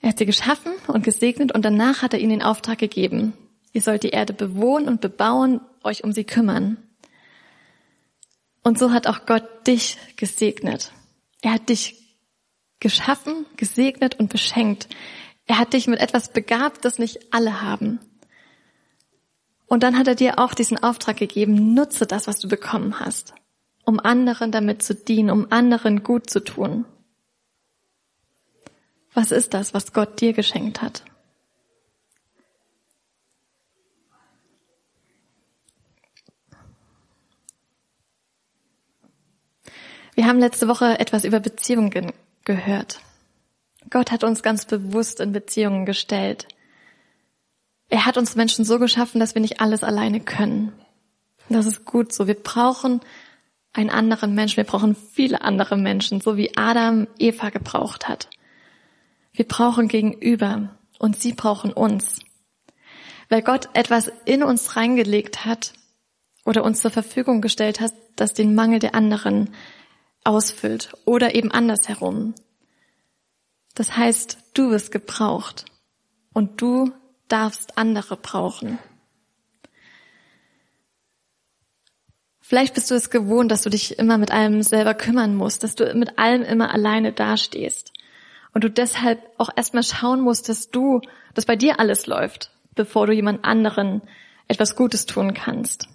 Er 0.00 0.10
hat 0.10 0.18
sie 0.18 0.26
geschaffen 0.26 0.72
und 0.88 1.04
gesegnet 1.04 1.52
und 1.52 1.64
danach 1.64 2.02
hat 2.02 2.14
er 2.14 2.20
ihnen 2.20 2.30
den 2.30 2.42
Auftrag 2.42 2.78
gegeben, 2.78 3.34
Ihr 3.76 3.82
sollt 3.82 4.04
die 4.04 4.08
Erde 4.08 4.32
bewohnen 4.32 4.88
und 4.88 5.02
bebauen, 5.02 5.60
euch 5.84 6.02
um 6.02 6.10
sie 6.10 6.24
kümmern. 6.24 6.78
Und 8.62 8.78
so 8.78 8.90
hat 8.90 9.06
auch 9.06 9.26
Gott 9.26 9.66
dich 9.66 9.98
gesegnet. 10.16 10.92
Er 11.42 11.52
hat 11.52 11.68
dich 11.68 12.16
geschaffen, 12.80 13.44
gesegnet 13.58 14.18
und 14.18 14.30
beschenkt. 14.30 14.88
Er 15.44 15.58
hat 15.58 15.74
dich 15.74 15.88
mit 15.88 16.00
etwas 16.00 16.32
begabt, 16.32 16.86
das 16.86 16.98
nicht 16.98 17.34
alle 17.34 17.60
haben. 17.60 18.00
Und 19.66 19.82
dann 19.82 19.98
hat 19.98 20.08
er 20.08 20.14
dir 20.14 20.38
auch 20.38 20.54
diesen 20.54 20.82
Auftrag 20.82 21.18
gegeben, 21.18 21.74
nutze 21.74 22.06
das, 22.06 22.26
was 22.26 22.38
du 22.38 22.48
bekommen 22.48 22.98
hast. 22.98 23.34
um 23.86 24.00
anderen 24.00 24.50
damit 24.52 24.82
zu 24.82 24.94
dienen, 24.94 25.30
um 25.30 25.46
anderen 25.50 26.02
gut 26.02 26.28
zu 26.28 26.40
tun. 26.42 26.86
Was 29.14 29.30
ist 29.30 29.54
das, 29.54 29.72
was 29.74 29.92
Gott 29.92 30.20
dir 30.20 30.32
geschenkt 30.32 30.82
hat? 30.82 31.04
Wir 40.16 40.26
haben 40.26 40.38
letzte 40.38 40.66
Woche 40.66 40.98
etwas 40.98 41.24
über 41.24 41.40
Beziehungen 41.40 42.10
gehört. 42.44 43.00
Gott 43.90 44.10
hat 44.10 44.24
uns 44.24 44.42
ganz 44.42 44.64
bewusst 44.64 45.20
in 45.20 45.32
Beziehungen 45.32 45.84
gestellt. 45.84 46.48
Er 47.90 48.06
hat 48.06 48.16
uns 48.16 48.34
Menschen 48.34 48.64
so 48.64 48.78
geschaffen, 48.78 49.20
dass 49.20 49.34
wir 49.34 49.42
nicht 49.42 49.60
alles 49.60 49.84
alleine 49.84 50.20
können. 50.20 50.72
Das 51.50 51.66
ist 51.66 51.84
gut 51.84 52.14
so. 52.14 52.26
Wir 52.26 52.34
brauchen 52.34 53.02
einen 53.74 53.90
anderen 53.90 54.34
Menschen. 54.34 54.56
Wir 54.56 54.64
brauchen 54.64 54.96
viele 54.96 55.42
andere 55.42 55.76
Menschen, 55.76 56.22
so 56.22 56.38
wie 56.38 56.56
Adam 56.56 57.08
Eva 57.18 57.50
gebraucht 57.50 58.08
hat. 58.08 58.30
Wir 59.34 59.46
brauchen 59.46 59.86
Gegenüber 59.86 60.70
und 60.98 61.20
sie 61.20 61.34
brauchen 61.34 61.74
uns. 61.74 62.20
Weil 63.28 63.42
Gott 63.42 63.68
etwas 63.74 64.10
in 64.24 64.42
uns 64.42 64.76
reingelegt 64.76 65.44
hat 65.44 65.74
oder 66.46 66.64
uns 66.64 66.80
zur 66.80 66.90
Verfügung 66.90 67.42
gestellt 67.42 67.80
hat, 67.80 67.92
das 68.16 68.32
den 68.32 68.54
Mangel 68.54 68.78
der 68.78 68.94
anderen 68.94 69.50
ausfüllt 70.26 70.92
oder 71.04 71.34
eben 71.34 71.50
andersherum. 71.50 72.34
Das 73.74 73.96
heißt, 73.96 74.38
du 74.54 74.70
wirst 74.70 74.90
gebraucht 74.90 75.66
und 76.32 76.60
du 76.60 76.92
darfst 77.28 77.78
andere 77.78 78.16
brauchen. 78.16 78.78
Vielleicht 82.40 82.74
bist 82.74 82.90
du 82.90 82.94
es 82.94 83.10
gewohnt, 83.10 83.50
dass 83.50 83.62
du 83.62 83.70
dich 83.70 83.98
immer 83.98 84.18
mit 84.18 84.30
allem 84.30 84.62
selber 84.62 84.94
kümmern 84.94 85.34
musst, 85.34 85.64
dass 85.64 85.74
du 85.74 85.92
mit 85.94 86.18
allem 86.18 86.42
immer 86.42 86.72
alleine 86.72 87.12
dastehst 87.12 87.92
und 88.54 88.62
du 88.62 88.70
deshalb 88.70 89.20
auch 89.36 89.50
erstmal 89.56 89.82
schauen 89.82 90.20
musst, 90.20 90.48
dass 90.48 90.70
du, 90.70 91.00
dass 91.34 91.44
bei 91.44 91.56
dir 91.56 91.80
alles 91.80 92.06
läuft, 92.06 92.52
bevor 92.74 93.06
du 93.06 93.12
jemand 93.12 93.44
anderen 93.44 94.00
etwas 94.48 94.76
Gutes 94.76 95.06
tun 95.06 95.34
kannst. 95.34 95.88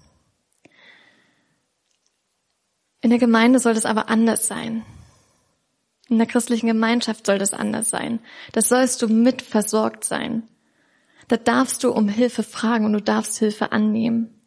In 3.01 3.09
der 3.09 3.19
Gemeinde 3.19 3.59
soll 3.59 3.73
das 3.73 3.85
aber 3.85 4.09
anders 4.09 4.47
sein. 4.47 4.85
In 6.07 6.17
der 6.17 6.27
christlichen 6.27 6.67
Gemeinschaft 6.67 7.25
soll 7.25 7.37
das 7.37 7.53
anders 7.53 7.89
sein. 7.89 8.19
Das 8.51 8.69
sollst 8.69 9.01
du 9.01 9.07
mit 9.07 9.41
versorgt 9.41 10.03
sein. 10.03 10.43
Da 11.27 11.37
darfst 11.37 11.83
du 11.83 11.91
um 11.91 12.09
Hilfe 12.09 12.43
fragen 12.43 12.85
und 12.85 12.93
du 12.93 13.01
darfst 13.01 13.39
Hilfe 13.39 13.71
annehmen. 13.71 14.41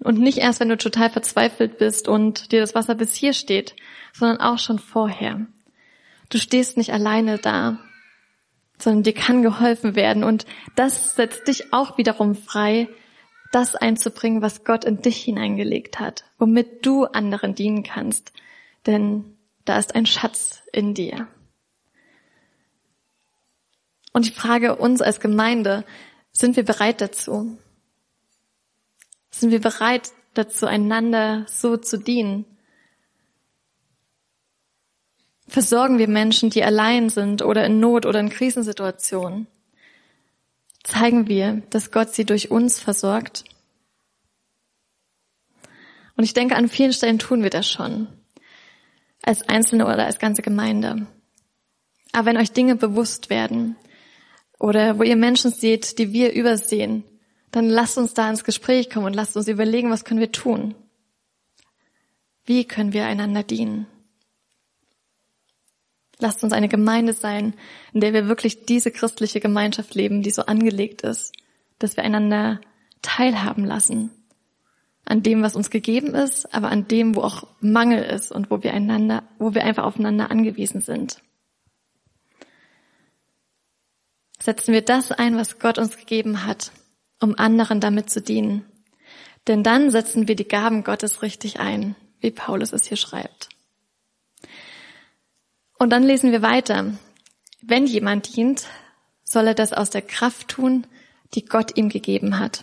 Und 0.00 0.18
nicht 0.18 0.38
erst, 0.38 0.60
wenn 0.60 0.68
du 0.68 0.76
total 0.76 1.10
verzweifelt 1.10 1.78
bist 1.78 2.08
und 2.08 2.52
dir 2.52 2.60
das 2.60 2.74
Wasser 2.74 2.94
bis 2.94 3.14
hier 3.14 3.32
steht, 3.32 3.74
sondern 4.12 4.40
auch 4.40 4.58
schon 4.58 4.78
vorher. 4.78 5.46
Du 6.28 6.38
stehst 6.38 6.76
nicht 6.76 6.92
alleine 6.92 7.38
da, 7.38 7.78
sondern 8.78 9.04
dir 9.04 9.14
kann 9.14 9.42
geholfen 9.42 9.96
werden. 9.96 10.24
Und 10.24 10.44
das 10.74 11.14
setzt 11.14 11.48
dich 11.48 11.72
auch 11.72 11.98
wiederum 11.98 12.34
frei, 12.34 12.88
das 13.52 13.74
einzubringen, 13.74 14.42
was 14.42 14.64
Gott 14.64 14.84
in 14.84 15.02
dich 15.02 15.22
hineingelegt 15.22 16.00
hat, 16.00 16.24
womit 16.38 16.84
du 16.84 17.04
anderen 17.04 17.54
dienen 17.54 17.82
kannst. 17.82 18.32
Denn 18.86 19.36
da 19.64 19.78
ist 19.78 19.94
ein 19.94 20.06
Schatz 20.06 20.62
in 20.72 20.94
dir. 20.94 21.28
Und 24.12 24.26
ich 24.26 24.34
frage 24.34 24.76
uns 24.76 25.02
als 25.02 25.20
Gemeinde, 25.20 25.84
sind 26.32 26.56
wir 26.56 26.64
bereit 26.64 27.00
dazu? 27.00 27.58
Sind 29.30 29.50
wir 29.50 29.60
bereit 29.60 30.10
dazu, 30.34 30.66
einander 30.66 31.44
so 31.48 31.76
zu 31.76 31.98
dienen? 31.98 32.46
Versorgen 35.48 35.98
wir 35.98 36.08
Menschen, 36.08 36.50
die 36.50 36.64
allein 36.64 37.08
sind 37.08 37.42
oder 37.42 37.66
in 37.66 37.78
Not 37.78 38.06
oder 38.06 38.20
in 38.20 38.30
Krisensituationen? 38.30 39.46
Zeigen 40.86 41.26
wir, 41.28 41.62
dass 41.70 41.90
Gott 41.90 42.14
sie 42.14 42.24
durch 42.24 42.50
uns 42.50 42.78
versorgt. 42.78 43.44
Und 46.16 46.24
ich 46.24 46.32
denke, 46.32 46.56
an 46.56 46.68
vielen 46.68 46.92
Stellen 46.92 47.18
tun 47.18 47.42
wir 47.42 47.50
das 47.50 47.68
schon. 47.68 48.08
Als 49.22 49.48
Einzelne 49.48 49.84
oder 49.84 50.06
als 50.06 50.18
ganze 50.18 50.42
Gemeinde. 50.42 51.06
Aber 52.12 52.26
wenn 52.26 52.36
euch 52.36 52.52
Dinge 52.52 52.76
bewusst 52.76 53.28
werden 53.28 53.76
oder 54.58 54.98
wo 54.98 55.02
ihr 55.02 55.16
Menschen 55.16 55.50
seht, 55.50 55.98
die 55.98 56.12
wir 56.12 56.32
übersehen, 56.32 57.04
dann 57.50 57.68
lasst 57.68 57.98
uns 57.98 58.14
da 58.14 58.30
ins 58.30 58.44
Gespräch 58.44 58.88
kommen 58.88 59.06
und 59.06 59.14
lasst 59.14 59.36
uns 59.36 59.48
überlegen, 59.48 59.90
was 59.90 60.04
können 60.04 60.20
wir 60.20 60.32
tun? 60.32 60.74
Wie 62.44 62.64
können 62.64 62.92
wir 62.92 63.06
einander 63.06 63.42
dienen? 63.42 63.86
Lasst 66.18 66.42
uns 66.42 66.52
eine 66.52 66.68
Gemeinde 66.68 67.12
sein, 67.12 67.54
in 67.92 68.00
der 68.00 68.12
wir 68.12 68.28
wirklich 68.28 68.64
diese 68.64 68.90
christliche 68.90 69.40
Gemeinschaft 69.40 69.94
leben, 69.94 70.22
die 70.22 70.30
so 70.30 70.42
angelegt 70.42 71.02
ist, 71.02 71.32
dass 71.78 71.96
wir 71.96 72.04
einander 72.04 72.60
teilhaben 73.02 73.64
lassen 73.64 74.10
an 75.06 75.22
dem, 75.22 75.42
was 75.42 75.56
uns 75.56 75.70
gegeben 75.70 76.14
ist, 76.14 76.52
aber 76.52 76.68
an 76.68 76.88
dem, 76.88 77.14
wo 77.14 77.22
auch 77.22 77.46
Mangel 77.60 78.02
ist 78.02 78.32
und 78.32 78.50
wo 78.50 78.62
wir 78.62 78.74
einander, 78.74 79.22
wo 79.38 79.54
wir 79.54 79.64
einfach 79.64 79.84
aufeinander 79.84 80.30
angewiesen 80.30 80.80
sind. 80.80 81.22
Setzen 84.40 84.74
wir 84.74 84.82
das 84.82 85.12
ein, 85.12 85.36
was 85.36 85.58
Gott 85.58 85.78
uns 85.78 85.96
gegeben 85.96 86.44
hat, 86.44 86.72
um 87.20 87.38
anderen 87.38 87.80
damit 87.80 88.10
zu 88.10 88.20
dienen. 88.20 88.66
Denn 89.46 89.62
dann 89.62 89.92
setzen 89.92 90.26
wir 90.26 90.34
die 90.34 90.48
Gaben 90.48 90.82
Gottes 90.82 91.22
richtig 91.22 91.60
ein, 91.60 91.94
wie 92.20 92.32
Paulus 92.32 92.72
es 92.72 92.86
hier 92.86 92.96
schreibt. 92.96 93.48
Und 95.78 95.90
dann 95.90 96.02
lesen 96.02 96.32
wir 96.32 96.42
weiter. 96.42 96.92
Wenn 97.62 97.86
jemand 97.86 98.36
dient, 98.36 98.66
soll 99.24 99.48
er 99.48 99.54
das 99.54 99.72
aus 99.72 99.90
der 99.90 100.02
Kraft 100.02 100.48
tun, 100.48 100.86
die 101.34 101.44
Gott 101.44 101.76
ihm 101.76 101.88
gegeben 101.88 102.38
hat, 102.38 102.62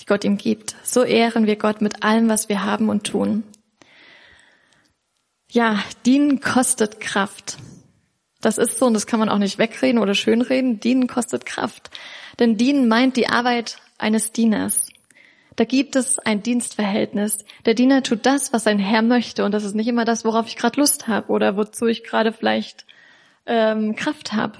die 0.00 0.06
Gott 0.06 0.24
ihm 0.24 0.38
gibt. 0.38 0.76
So 0.82 1.04
ehren 1.04 1.46
wir 1.46 1.56
Gott 1.56 1.80
mit 1.80 2.02
allem, 2.02 2.28
was 2.28 2.48
wir 2.48 2.64
haben 2.64 2.88
und 2.88 3.04
tun. 3.04 3.44
Ja, 5.50 5.82
dienen 6.04 6.40
kostet 6.40 7.00
Kraft. 7.00 7.58
Das 8.40 8.58
ist 8.58 8.78
so 8.78 8.86
und 8.86 8.94
das 8.94 9.06
kann 9.06 9.20
man 9.20 9.28
auch 9.28 9.38
nicht 9.38 9.58
wegreden 9.58 9.98
oder 9.98 10.14
schönreden. 10.14 10.80
Dienen 10.80 11.06
kostet 11.06 11.46
Kraft. 11.46 11.90
Denn 12.38 12.56
dienen 12.56 12.88
meint 12.88 13.16
die 13.16 13.28
Arbeit 13.28 13.78
eines 13.98 14.32
Dieners. 14.32 14.85
Da 15.56 15.64
gibt 15.64 15.96
es 15.96 16.18
ein 16.18 16.42
Dienstverhältnis. 16.42 17.38
Der 17.64 17.74
Diener 17.74 18.02
tut 18.02 18.26
das, 18.26 18.52
was 18.52 18.64
sein 18.64 18.78
Herr 18.78 19.02
möchte, 19.02 19.44
und 19.44 19.52
das 19.52 19.64
ist 19.64 19.74
nicht 19.74 19.88
immer 19.88 20.04
das, 20.04 20.24
worauf 20.24 20.46
ich 20.46 20.56
gerade 20.56 20.78
Lust 20.78 21.08
habe 21.08 21.32
oder 21.32 21.56
wozu 21.56 21.86
ich 21.86 22.04
gerade 22.04 22.32
vielleicht 22.32 22.86
ähm, 23.46 23.96
Kraft 23.96 24.34
habe. 24.34 24.58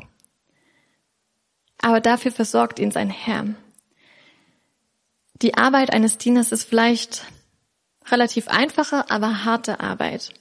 Aber 1.83 2.01
dafür 2.01 2.33
versorgt 2.33 2.79
ihn 2.79 2.91
sein 2.91 3.11
Herr. 3.11 3.55
Die 5.43 5.55
Arbeit 5.55 5.93
eines 5.93 6.17
Dieners 6.17 6.51
ist 6.51 6.65
vielleicht 6.65 7.27
relativ 8.07 8.49
einfache, 8.49 9.11
aber 9.11 9.45
harte 9.45 9.81
Arbeit. 9.81 10.33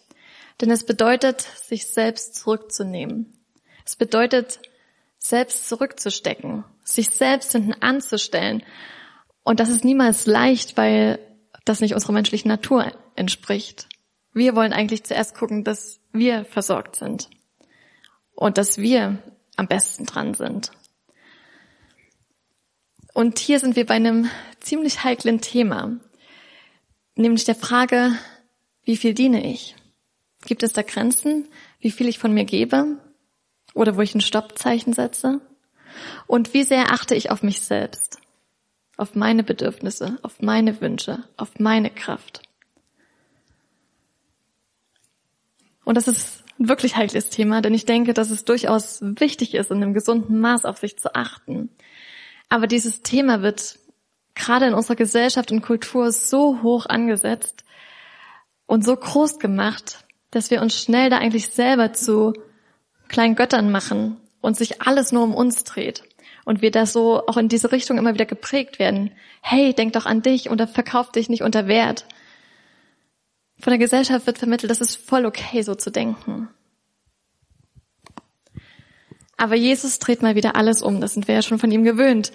Denn 0.62 0.71
es 0.71 0.85
bedeutet, 0.85 1.41
sich 1.41 1.88
selbst 1.88 2.35
zurückzunehmen. 2.35 3.33
Es 3.85 3.97
bedeutet, 3.97 4.62
selbst 5.19 5.67
zurückzustecken, 5.67 6.63
sich 6.83 7.09
selbst 7.09 7.51
hinten 7.51 7.74
anzustellen 7.74 8.63
und 9.45 9.59
das 9.59 9.69
ist 9.69 9.85
niemals 9.85 10.25
leicht, 10.25 10.75
weil 10.75 11.19
das 11.65 11.79
nicht 11.79 11.93
unserer 11.93 12.13
menschlichen 12.13 12.49
Natur 12.49 12.91
entspricht. 13.15 13.87
Wir 14.33 14.55
wollen 14.55 14.73
eigentlich 14.73 15.03
zuerst 15.05 15.35
gucken, 15.35 15.63
dass 15.63 16.01
wir 16.11 16.45
versorgt 16.45 16.95
sind 16.95 17.29
und 18.33 18.57
dass 18.57 18.79
wir 18.79 19.19
am 19.55 19.67
besten 19.67 20.07
dran 20.07 20.33
sind. 20.33 20.71
Und 23.13 23.37
hier 23.37 23.59
sind 23.59 23.75
wir 23.75 23.85
bei 23.85 23.93
einem 23.93 24.29
ziemlich 24.59 25.03
heiklen 25.03 25.39
Thema, 25.41 25.99
nämlich 27.15 27.45
der 27.45 27.55
Frage, 27.55 28.17
wie 28.83 28.97
viel 28.97 29.13
diene 29.13 29.45
ich? 29.49 29.75
Gibt 30.45 30.63
es 30.63 30.73
da 30.73 30.81
Grenzen, 30.81 31.47
wie 31.79 31.91
viel 31.91 32.07
ich 32.07 32.17
von 32.17 32.33
mir 32.33 32.45
gebe 32.45 32.97
oder 33.75 33.95
wo 33.95 34.01
ich 34.01 34.15
ein 34.15 34.21
Stoppzeichen 34.21 34.93
setze? 34.93 35.39
Und 36.25 36.55
wie 36.55 36.63
sehr 36.63 36.91
achte 36.91 37.13
ich 37.13 37.29
auf 37.29 37.43
mich 37.43 37.61
selbst? 37.61 38.19
Auf 38.97 39.15
meine 39.15 39.43
Bedürfnisse, 39.43 40.17
auf 40.21 40.41
meine 40.41 40.79
Wünsche, 40.81 41.23
auf 41.37 41.59
meine 41.59 41.89
Kraft. 41.89 42.41
Und 45.83 45.95
das 45.95 46.07
ist 46.07 46.43
ein 46.59 46.69
wirklich 46.69 46.95
heikles 46.95 47.29
Thema, 47.29 47.61
denn 47.61 47.73
ich 47.73 47.85
denke, 47.85 48.13
dass 48.13 48.31
es 48.31 48.45
durchaus 48.45 48.99
wichtig 49.01 49.53
ist, 49.53 49.71
in 49.71 49.83
einem 49.83 49.93
gesunden 49.93 50.39
Maß 50.39 50.65
auf 50.65 50.77
sich 50.77 50.97
zu 50.97 51.13
achten. 51.13 51.69
Aber 52.49 52.67
dieses 52.67 53.01
Thema 53.01 53.41
wird 53.41 53.77
gerade 54.33 54.67
in 54.67 54.73
unserer 54.73 54.95
Gesellschaft 54.95 55.51
und 55.51 55.61
Kultur 55.61 56.11
so 56.11 56.61
hoch 56.61 56.85
angesetzt 56.85 57.63
und 58.65 58.83
so 58.83 58.95
groß 58.95 59.39
gemacht, 59.39 60.05
dass 60.31 60.49
wir 60.49 60.61
uns 60.61 60.81
schnell 60.81 61.09
da 61.09 61.17
eigentlich 61.17 61.49
selber 61.49 61.93
zu 61.93 62.33
kleinen 63.07 63.35
Göttern 63.35 63.71
machen 63.71 64.17
und 64.41 64.57
sich 64.57 64.81
alles 64.81 65.11
nur 65.11 65.23
um 65.23 65.35
uns 65.35 65.63
dreht 65.63 66.03
und 66.45 66.61
wir 66.61 66.71
da 66.71 66.85
so 66.85 67.25
auch 67.27 67.37
in 67.37 67.49
diese 67.49 67.71
Richtung 67.71 67.97
immer 67.97 68.13
wieder 68.13 68.25
geprägt 68.25 68.79
werden. 68.79 69.11
Hey, 69.41 69.73
denk 69.73 69.93
doch 69.93 70.05
an 70.05 70.21
dich 70.21 70.49
oder 70.49 70.67
verkauf 70.67 71.11
dich 71.11 71.27
nicht 71.27 71.41
unter 71.41 71.67
Wert. 71.67 72.05
Von 73.59 73.71
der 73.71 73.79
Gesellschaft 73.79 74.27
wird 74.27 74.37
vermittelt, 74.37 74.69
das 74.69 74.81
ist 74.81 74.95
voll 74.95 75.25
okay, 75.25 75.61
so 75.63 75.75
zu 75.75 75.91
denken. 75.91 76.49
Aber 79.37 79.55
Jesus 79.55 79.99
dreht 79.99 80.21
mal 80.21 80.35
wieder 80.35 80.55
alles 80.55 80.81
um, 80.81 81.01
das 81.01 81.13
sind 81.13 81.27
wir 81.27 81.35
ja 81.35 81.41
schon 81.41 81.59
von 81.59 81.71
ihm 81.71 81.83
gewöhnt. 81.83 82.31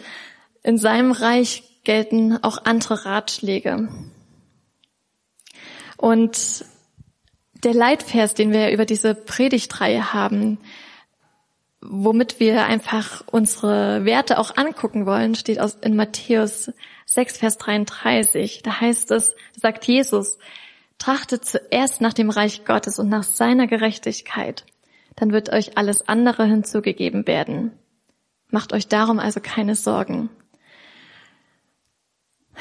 In 0.63 0.77
seinem 0.77 1.13
Reich 1.13 1.63
gelten 1.85 2.37
auch 2.43 2.65
andere 2.65 3.07
Ratschläge. 3.07 3.89
Und 5.97 6.65
der 7.65 7.75
Leitvers, 7.75 8.35
den 8.35 8.53
wir 8.53 8.71
über 8.71 8.87
diese 8.87 9.15
Predigtreihe 9.15 10.13
haben, 10.13 10.59
womit 11.81 12.41
wir 12.41 12.65
einfach 12.67 13.23
unsere 13.31 14.05
Werte 14.05 14.39
auch 14.39 14.57
angucken 14.57 15.07
wollen, 15.07 15.35
steht 15.35 15.61
aus, 15.61 15.79
in 15.81 15.97
Matthäus 15.97 16.73
6, 17.07 17.39
Vers 17.39 17.59
33. 17.59 18.63
Da 18.63 18.81
heißt 18.81 19.11
es, 19.13 19.35
sagt 19.57 19.87
Jesus, 19.87 20.39
trachtet 20.99 21.45
zuerst 21.45 22.01
nach 22.01 22.13
dem 22.13 22.31
Reich 22.31 22.65
Gottes 22.65 22.99
und 22.99 23.09
nach 23.09 23.23
seiner 23.23 23.67
Gerechtigkeit 23.67 24.65
dann 25.21 25.33
wird 25.33 25.53
euch 25.53 25.77
alles 25.77 26.09
andere 26.09 26.47
hinzugegeben 26.47 27.27
werden. 27.27 27.73
Macht 28.51 28.73
euch 28.73 28.89
darum 28.89 29.19
also 29.19 29.41
keine 29.41 29.75
Sorgen. 29.75 30.31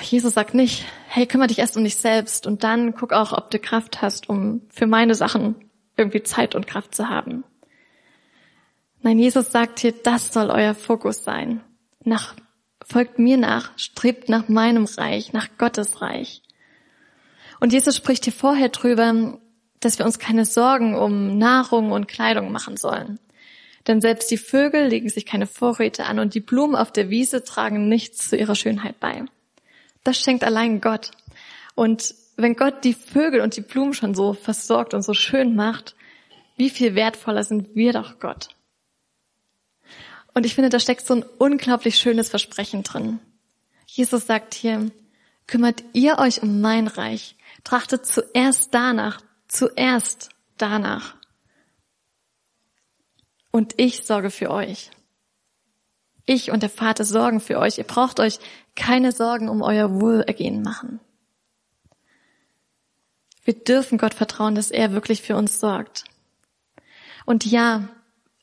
Jesus 0.01 0.33
sagt 0.33 0.53
nicht, 0.53 0.85
hey, 1.07 1.25
kümmere 1.25 1.47
dich 1.47 1.59
erst 1.59 1.77
um 1.77 1.83
dich 1.83 1.95
selbst 1.95 2.45
und 2.45 2.63
dann 2.63 2.93
guck 2.95 3.13
auch, 3.13 3.33
ob 3.33 3.49
du 3.49 3.59
Kraft 3.59 4.01
hast, 4.01 4.29
um 4.29 4.61
für 4.69 4.87
meine 4.87 5.15
Sachen 5.15 5.55
irgendwie 5.97 6.23
Zeit 6.23 6.53
und 6.53 6.67
Kraft 6.67 6.93
zu 6.93 7.09
haben. 7.09 7.43
Nein, 9.01 9.17
Jesus 9.17 9.51
sagt 9.51 9.79
hier, 9.79 9.93
das 9.93 10.33
soll 10.33 10.49
euer 10.49 10.75
Fokus 10.75 11.23
sein. 11.23 11.61
Nach, 12.03 12.35
folgt 12.85 13.17
mir 13.17 13.37
nach, 13.37 13.71
strebt 13.77 14.27
nach 14.27 14.49
meinem 14.49 14.85
Reich, 14.85 15.31
nach 15.31 15.47
Gottes 15.57 16.01
Reich. 16.01 16.41
Und 17.59 17.71
Jesus 17.73 17.95
spricht 17.95 18.25
hier 18.25 18.33
vorher 18.33 18.69
drüber, 18.69 19.37
dass 19.79 19.99
wir 19.99 20.05
uns 20.05 20.19
keine 20.19 20.45
Sorgen 20.45 20.95
um 20.95 21.37
Nahrung 21.37 21.91
und 21.91 22.07
Kleidung 22.07 22.51
machen 22.51 22.77
sollen. 22.77 23.19
Denn 23.87 24.01
selbst 24.01 24.29
die 24.29 24.37
Vögel 24.37 24.87
legen 24.87 25.09
sich 25.09 25.25
keine 25.25 25.47
Vorräte 25.47 26.05
an 26.05 26.19
und 26.19 26.33
die 26.33 26.41
Blumen 26.41 26.75
auf 26.75 26.91
der 26.91 27.09
Wiese 27.09 27.43
tragen 27.43 27.87
nichts 27.87 28.29
zu 28.29 28.35
ihrer 28.35 28.55
Schönheit 28.55 28.99
bei. 28.99 29.23
Das 30.03 30.19
schenkt 30.19 30.43
allein 30.43 30.81
Gott. 30.81 31.11
Und 31.75 32.13
wenn 32.35 32.55
Gott 32.55 32.83
die 32.83 32.93
Vögel 32.93 33.41
und 33.41 33.55
die 33.55 33.61
Blumen 33.61 33.93
schon 33.93 34.13
so 34.13 34.33
versorgt 34.33 34.93
und 34.93 35.03
so 35.03 35.13
schön 35.13 35.55
macht, 35.55 35.95
wie 36.57 36.69
viel 36.69 36.95
wertvoller 36.95 37.43
sind 37.43 37.75
wir 37.75 37.93
doch 37.93 38.19
Gott. 38.19 38.49
Und 40.33 40.45
ich 40.45 40.55
finde, 40.55 40.69
da 40.69 40.79
steckt 40.79 41.05
so 41.05 41.15
ein 41.15 41.25
unglaublich 41.37 41.97
schönes 41.97 42.29
Versprechen 42.29 42.83
drin. 42.83 43.19
Jesus 43.85 44.27
sagt 44.27 44.53
hier, 44.53 44.91
kümmert 45.47 45.83
ihr 45.93 46.19
euch 46.19 46.43
um 46.43 46.61
mein 46.61 46.87
Reich, 46.87 47.35
trachtet 47.63 48.05
zuerst 48.05 48.73
danach, 48.73 49.21
zuerst 49.47 50.29
danach. 50.57 51.15
Und 53.51 53.73
ich 53.77 54.05
sorge 54.05 54.29
für 54.29 54.51
euch. 54.51 54.91
Ich 56.25 56.51
und 56.51 56.61
der 56.61 56.69
Vater 56.69 57.03
sorgen 57.03 57.39
für 57.39 57.57
euch. 57.57 57.79
Ihr 57.79 57.83
braucht 57.83 58.19
euch 58.19 58.39
keine 58.75 59.11
Sorgen 59.11 59.49
um 59.49 59.63
euer 59.63 59.99
Wohlergehen 59.99 60.61
machen. 60.61 60.99
Wir 63.43 63.55
dürfen 63.55 63.97
Gott 63.97 64.13
vertrauen, 64.13 64.53
dass 64.53 64.69
er 64.69 64.91
wirklich 64.91 65.23
für 65.23 65.35
uns 65.35 65.59
sorgt. 65.59 66.03
Und 67.25 67.47
ja, 67.47 67.89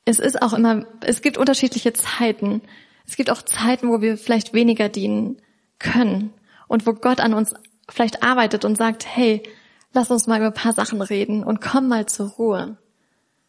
es 0.07 0.19
ist 0.19 0.41
auch 0.41 0.53
immer, 0.53 0.85
es 1.01 1.21
gibt 1.21 1.37
unterschiedliche 1.37 1.91
Zeiten. 1.91 2.61
Es 3.05 3.17
gibt 3.17 3.29
auch 3.29 3.41
Zeiten, 3.41 3.89
wo 3.89 3.99
wir 3.99 4.17
vielleicht 4.17 4.53
weniger 4.53 4.87
dienen 4.87 5.41
können 5.79 6.33
und 6.69 6.87
wo 6.87 6.93
Gott 6.93 7.19
an 7.19 7.33
uns 7.33 7.53
vielleicht 7.89 8.23
arbeitet 8.23 8.63
und 8.63 8.77
sagt, 8.77 9.05
hey, 9.05 9.43
lass 9.91 10.09
uns 10.09 10.25
mal 10.25 10.37
über 10.37 10.47
ein 10.47 10.53
paar 10.53 10.71
Sachen 10.71 11.01
reden 11.01 11.43
und 11.43 11.59
komm 11.59 11.89
mal 11.89 12.05
zur 12.05 12.29
Ruhe. 12.29 12.77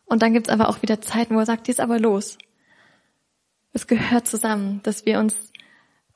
Und 0.07 0.23
dann 0.23 0.33
gibt's 0.33 0.49
aber 0.49 0.69
auch 0.69 0.83
wieder 0.83 1.01
Zeiten, 1.01 1.37
wo 1.37 1.39
er 1.39 1.47
sagt, 1.47 1.69
ist 1.69 1.81
aber 1.81 2.01
los. 2.01 2.39
Es 3.73 3.87
gehört 3.87 4.27
zusammen, 4.27 4.81
dass 4.83 5.07
wir 5.07 5.21
uns 5.21 5.37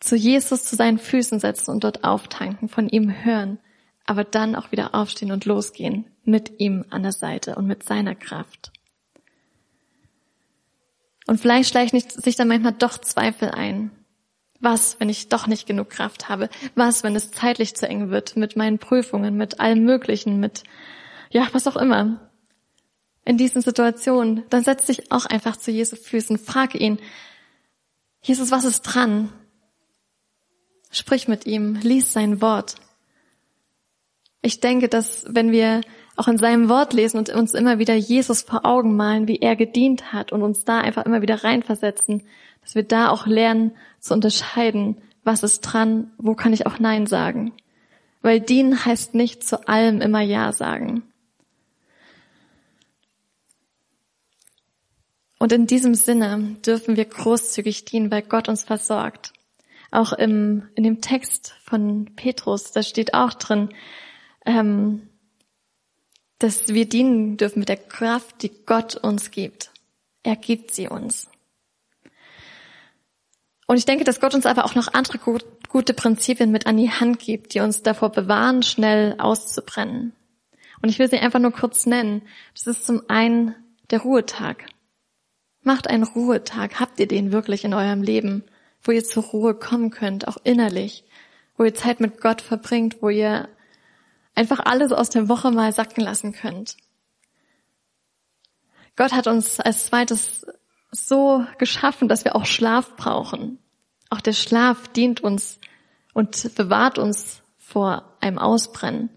zu 0.00 0.16
Jesus 0.16 0.64
zu 0.64 0.74
seinen 0.74 0.98
Füßen 0.98 1.38
setzen 1.38 1.70
und 1.70 1.84
dort 1.84 2.02
auftanken, 2.02 2.68
von 2.68 2.88
ihm 2.88 3.24
hören, 3.24 3.60
aber 4.06 4.24
dann 4.24 4.56
auch 4.56 4.72
wieder 4.72 4.92
aufstehen 4.96 5.30
und 5.30 5.44
losgehen 5.44 6.06
mit 6.24 6.58
ihm 6.58 6.84
an 6.90 7.04
der 7.04 7.12
Seite 7.12 7.54
und 7.54 7.68
mit 7.68 7.84
seiner 7.84 8.16
Kraft. 8.16 8.72
Und 11.26 11.40
vielleicht 11.40 11.70
schleicht 11.70 12.12
sich 12.12 12.36
dann 12.36 12.48
manchmal 12.48 12.72
doch 12.72 12.98
Zweifel 12.98 13.50
ein. 13.50 13.90
Was, 14.60 15.00
wenn 15.00 15.08
ich 15.08 15.28
doch 15.28 15.46
nicht 15.46 15.66
genug 15.66 15.90
Kraft 15.90 16.28
habe? 16.28 16.48
Was, 16.74 17.02
wenn 17.02 17.16
es 17.16 17.32
zeitlich 17.32 17.74
zu 17.74 17.88
eng 17.88 18.10
wird 18.10 18.36
mit 18.36 18.56
meinen 18.56 18.78
Prüfungen, 18.78 19.36
mit 19.36 19.60
allem 19.60 19.84
Möglichen, 19.84 20.38
mit, 20.38 20.62
ja, 21.30 21.48
was 21.52 21.66
auch 21.66 21.76
immer? 21.76 22.30
In 23.24 23.38
diesen 23.38 23.62
Situationen, 23.62 24.44
dann 24.50 24.64
setz 24.64 24.86
dich 24.86 25.10
auch 25.10 25.26
einfach 25.26 25.56
zu 25.56 25.70
Jesu 25.70 25.96
Füßen, 25.96 26.38
frag 26.38 26.74
ihn, 26.74 26.98
Jesus, 28.22 28.52
was 28.52 28.64
ist 28.64 28.82
dran? 28.82 29.32
Sprich 30.92 31.26
mit 31.26 31.46
ihm, 31.46 31.74
lies 31.82 32.12
sein 32.12 32.40
Wort. 32.40 32.76
Ich 34.42 34.60
denke, 34.60 34.88
dass 34.88 35.24
wenn 35.28 35.50
wir 35.50 35.80
auch 36.16 36.28
in 36.28 36.38
seinem 36.38 36.68
Wort 36.68 36.92
lesen 36.92 37.18
und 37.18 37.30
uns 37.30 37.54
immer 37.54 37.78
wieder 37.78 37.94
Jesus 37.94 38.42
vor 38.42 38.64
Augen 38.64 38.96
malen, 38.96 39.28
wie 39.28 39.38
er 39.38 39.56
gedient 39.56 40.12
hat 40.12 40.32
und 40.32 40.42
uns 40.42 40.64
da 40.64 40.80
einfach 40.80 41.06
immer 41.06 41.22
wieder 41.22 41.42
reinversetzen, 41.42 42.22
dass 42.60 42.74
wir 42.74 42.82
da 42.82 43.10
auch 43.10 43.26
lernen 43.26 43.72
zu 43.98 44.14
unterscheiden, 44.14 44.98
was 45.24 45.42
ist 45.42 45.60
dran, 45.60 46.12
wo 46.18 46.34
kann 46.34 46.52
ich 46.52 46.66
auch 46.66 46.78
Nein 46.78 47.06
sagen. 47.06 47.52
Weil 48.20 48.40
dienen 48.40 48.84
heißt 48.84 49.14
nicht 49.14 49.46
zu 49.46 49.68
allem 49.68 50.00
immer 50.00 50.20
Ja 50.20 50.52
sagen. 50.52 51.02
Und 55.38 55.50
in 55.50 55.66
diesem 55.66 55.94
Sinne 55.94 56.56
dürfen 56.64 56.96
wir 56.96 57.04
großzügig 57.04 57.84
dienen, 57.84 58.12
weil 58.12 58.22
Gott 58.22 58.48
uns 58.48 58.62
versorgt. 58.62 59.32
Auch 59.90 60.12
im, 60.12 60.68
in 60.76 60.84
dem 60.84 61.00
Text 61.00 61.56
von 61.64 62.12
Petrus, 62.14 62.70
da 62.70 62.84
steht 62.84 63.12
auch 63.12 63.34
drin, 63.34 63.70
ähm, 64.46 65.08
dass 66.42 66.68
wir 66.68 66.88
dienen 66.88 67.36
dürfen 67.36 67.60
mit 67.60 67.68
der 67.68 67.76
Kraft, 67.76 68.42
die 68.42 68.50
Gott 68.66 68.96
uns 68.96 69.30
gibt. 69.30 69.70
Er 70.22 70.36
gibt 70.36 70.72
sie 70.72 70.88
uns. 70.88 71.28
Und 73.66 73.76
ich 73.76 73.84
denke, 73.84 74.04
dass 74.04 74.20
Gott 74.20 74.34
uns 74.34 74.46
aber 74.46 74.64
auch 74.64 74.74
noch 74.74 74.92
andere 74.92 75.18
gut, 75.18 75.44
gute 75.68 75.94
Prinzipien 75.94 76.50
mit 76.50 76.66
an 76.66 76.76
die 76.76 76.90
Hand 76.90 77.18
gibt, 77.20 77.54
die 77.54 77.60
uns 77.60 77.82
davor 77.82 78.10
bewahren, 78.10 78.62
schnell 78.62 79.14
auszubrennen. 79.18 80.12
Und 80.82 80.88
ich 80.88 80.98
will 80.98 81.08
sie 81.08 81.18
einfach 81.18 81.38
nur 81.38 81.52
kurz 81.52 81.86
nennen. 81.86 82.22
Das 82.54 82.66
ist 82.66 82.84
zum 82.84 83.02
einen 83.08 83.54
der 83.90 84.00
Ruhetag. 84.00 84.66
Macht 85.62 85.88
einen 85.88 86.02
Ruhetag. 86.02 86.80
Habt 86.80 86.98
ihr 86.98 87.06
den 87.06 87.30
wirklich 87.30 87.64
in 87.64 87.72
eurem 87.72 88.02
Leben, 88.02 88.44
wo 88.82 88.90
ihr 88.90 89.04
zur 89.04 89.22
Ruhe 89.22 89.54
kommen 89.54 89.90
könnt, 89.90 90.26
auch 90.26 90.38
innerlich, 90.42 91.04
wo 91.56 91.64
ihr 91.64 91.74
Zeit 91.74 92.00
mit 92.00 92.20
Gott 92.20 92.40
verbringt, 92.40 93.00
wo 93.00 93.10
ihr 93.10 93.48
einfach 94.34 94.60
alles 94.60 94.92
aus 94.92 95.10
der 95.10 95.28
Woche 95.28 95.50
mal 95.50 95.72
sacken 95.72 96.02
lassen 96.02 96.32
könnt. 96.32 96.76
Gott 98.96 99.12
hat 99.12 99.26
uns 99.26 99.60
als 99.60 99.86
zweites 99.86 100.46
so 100.90 101.46
geschaffen, 101.58 102.08
dass 102.08 102.24
wir 102.24 102.36
auch 102.36 102.44
Schlaf 102.44 102.96
brauchen. 102.96 103.58
Auch 104.10 104.20
der 104.20 104.34
Schlaf 104.34 104.88
dient 104.88 105.20
uns 105.20 105.58
und 106.12 106.54
bewahrt 106.54 106.98
uns 106.98 107.42
vor 107.56 108.16
einem 108.20 108.38
Ausbrennen. 108.38 109.08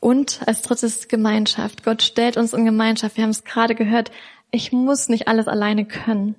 Und 0.00 0.46
als 0.46 0.62
drittes 0.62 1.08
Gemeinschaft. 1.08 1.82
Gott 1.82 2.02
stellt 2.02 2.36
uns 2.36 2.52
in 2.52 2.64
Gemeinschaft. 2.64 3.16
Wir 3.16 3.24
haben 3.24 3.30
es 3.30 3.44
gerade 3.44 3.74
gehört. 3.74 4.12
Ich 4.50 4.70
muss 4.70 5.08
nicht 5.08 5.26
alles 5.26 5.48
alleine 5.48 5.86
können. 5.86 6.36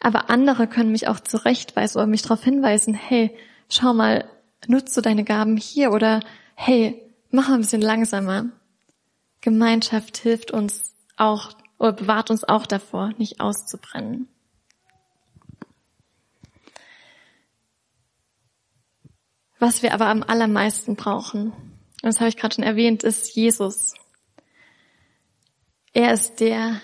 Aber 0.00 0.30
andere 0.30 0.66
können 0.66 0.90
mich 0.90 1.06
auch 1.06 1.20
zurechtweisen 1.20 1.98
oder 1.98 2.08
mich 2.08 2.22
darauf 2.22 2.42
hinweisen, 2.42 2.94
hey, 2.94 3.36
schau 3.68 3.94
mal, 3.94 4.28
nutzt 4.68 4.96
du 4.96 5.00
deine 5.00 5.24
Gaben 5.24 5.56
hier 5.56 5.92
oder 5.92 6.20
hey, 6.54 7.02
mach 7.30 7.48
mal 7.48 7.54
ein 7.54 7.60
bisschen 7.62 7.82
langsamer. 7.82 8.46
Gemeinschaft 9.40 10.18
hilft 10.18 10.50
uns 10.50 10.94
auch 11.16 11.52
oder 11.78 11.92
bewahrt 11.92 12.30
uns 12.30 12.44
auch 12.44 12.66
davor, 12.66 13.12
nicht 13.18 13.40
auszubrennen. 13.40 14.28
Was 19.58 19.82
wir 19.82 19.94
aber 19.94 20.06
am 20.06 20.22
allermeisten 20.22 20.96
brauchen, 20.96 21.52
und 21.52 22.08
das 22.08 22.18
habe 22.18 22.28
ich 22.28 22.36
gerade 22.36 22.54
schon 22.54 22.64
erwähnt, 22.64 23.04
ist 23.04 23.34
Jesus. 23.36 23.94
Er 25.92 26.12
ist 26.12 26.40
der, 26.40 26.80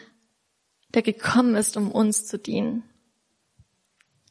der 0.95 1.03
gekommen 1.03 1.57
ist, 1.57 1.77
um 1.77 1.91
uns 1.91 2.27
zu 2.27 2.39
dienen. 2.39 2.85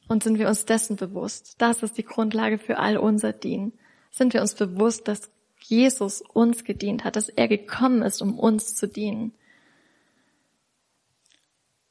Und 0.07 0.23
sind 0.23 0.39
wir 0.39 0.47
uns 0.47 0.65
dessen 0.65 0.95
bewusst? 0.95 1.55
Das 1.57 1.83
ist 1.83 1.97
die 1.97 2.05
Grundlage 2.05 2.57
für 2.57 2.77
all 2.77 2.97
unser 2.97 3.33
Dienen. 3.33 3.73
Sind 4.11 4.33
wir 4.33 4.41
uns 4.41 4.55
bewusst, 4.55 5.07
dass 5.07 5.29
Jesus 5.59 6.21
uns 6.21 6.63
gedient 6.63 7.03
hat, 7.03 7.15
dass 7.15 7.29
er 7.29 7.47
gekommen 7.47 8.01
ist, 8.01 8.21
um 8.21 8.39
uns 8.39 8.75
zu 8.75 8.87
dienen? 8.87 9.33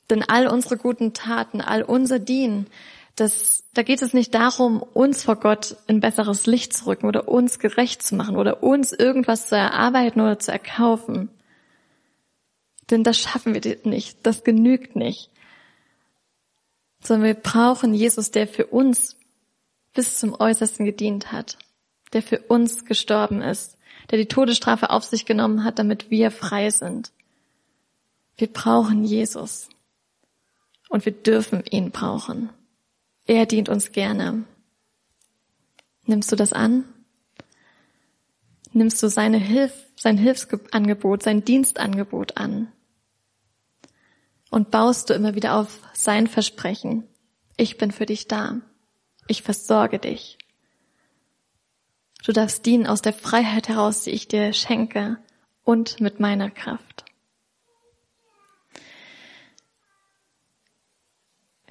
Denn 0.09 0.23
all 0.23 0.47
unsere 0.47 0.77
guten 0.77 1.13
Taten, 1.13 1.61
all 1.61 1.83
unser 1.83 2.19
Dienen, 2.19 2.67
Das, 3.17 3.65
da 3.73 3.83
geht 3.83 4.03
es 4.03 4.13
nicht 4.13 4.35
darum, 4.35 4.83
uns 4.83 5.23
vor 5.23 5.37
Gott 5.37 5.77
in 5.87 6.01
besseres 6.01 6.47
Licht 6.47 6.75
zu 6.75 6.87
rücken 6.87 7.07
oder 7.07 7.29
uns 7.29 7.59
gerecht 7.59 8.03
zu 8.03 8.15
machen 8.15 8.37
oder 8.37 8.63
uns 8.63 8.93
irgendwas 8.93 9.49
zu 9.49 9.57
erarbeiten 9.57 10.21
oder 10.21 10.39
zu 10.39 10.53
erkaufen. 10.53 11.31
Denn 12.91 13.05
das 13.05 13.19
schaffen 13.19 13.55
wir 13.55 13.79
nicht, 13.85 14.19
das 14.23 14.45
genügt 14.45 14.97
nicht. 14.97 15.31
Sondern 17.07 17.29
wir 17.29 17.35
brauchen 17.35 17.95
Jesus, 17.95 18.33
der 18.33 18.49
für 18.49 18.67
uns 18.67 19.17
bis 19.95 20.19
zum 20.19 20.35
Äußersten 20.35 20.85
gedient 20.85 21.31
hat, 21.31 21.57
der 22.13 22.21
für 22.21 22.41
uns 22.41 22.85
gestorben 22.85 23.43
ist, 23.43 23.79
der 24.11 24.19
die 24.19 24.27
Todesstrafe 24.27 24.91
auf 24.91 25.05
sich 25.05 25.25
genommen 25.25 25.63
hat, 25.63 25.79
damit 25.79 26.11
wir 26.11 26.33
frei 26.33 26.71
sind. 26.71 27.13
Wir 28.37 28.49
brauchen 28.49 29.05
Jesus 29.05 29.69
und 30.89 31.05
wir 31.07 31.13
dürfen 31.13 31.63
ihn 31.71 31.93
brauchen. 31.93 32.51
Er 33.25 33.47
dient 33.47 33.69
uns 33.69 33.93
gerne. 33.93 34.43
Nimmst 36.07 36.33
du 36.33 36.35
das 36.35 36.53
an? 36.53 36.85
Nimmst 38.73 39.01
du 39.01 39.09
seine 39.09 39.39
Hilf, 39.39 39.73
sein 39.95 40.19
Hilfsangebot, 40.19 41.23
sein 41.23 41.45
Dienstangebot 41.45 42.37
an? 42.37 42.73
Und 44.51 44.71
baust 44.71 45.11
du 45.11 45.15
immer 45.15 45.35
wieder 45.35 45.57
auf 45.57 45.81
sein 45.93 46.27
Versprechen. 46.27 47.07
Ich 47.57 47.79
bin 47.79 47.91
für 47.91 48.07
dich 48.07 48.29
da. 48.29 48.61
Ich 49.27 49.43
versorge 49.43 49.99
dich. 49.99 50.39
Du 52.25 52.33
darfst 52.33 52.67
dienen 52.67 52.87
aus 52.87 53.03
der 53.03 53.13
Freiheit 53.13 53.69
heraus, 53.69 54.03
die 54.03 54.11
ich 54.11 54.29
dir 54.29 54.53
schenke 54.53 55.19
und 55.63 56.01
mit 56.01 56.21
meiner 56.21 56.51
Kraft. 56.51 57.05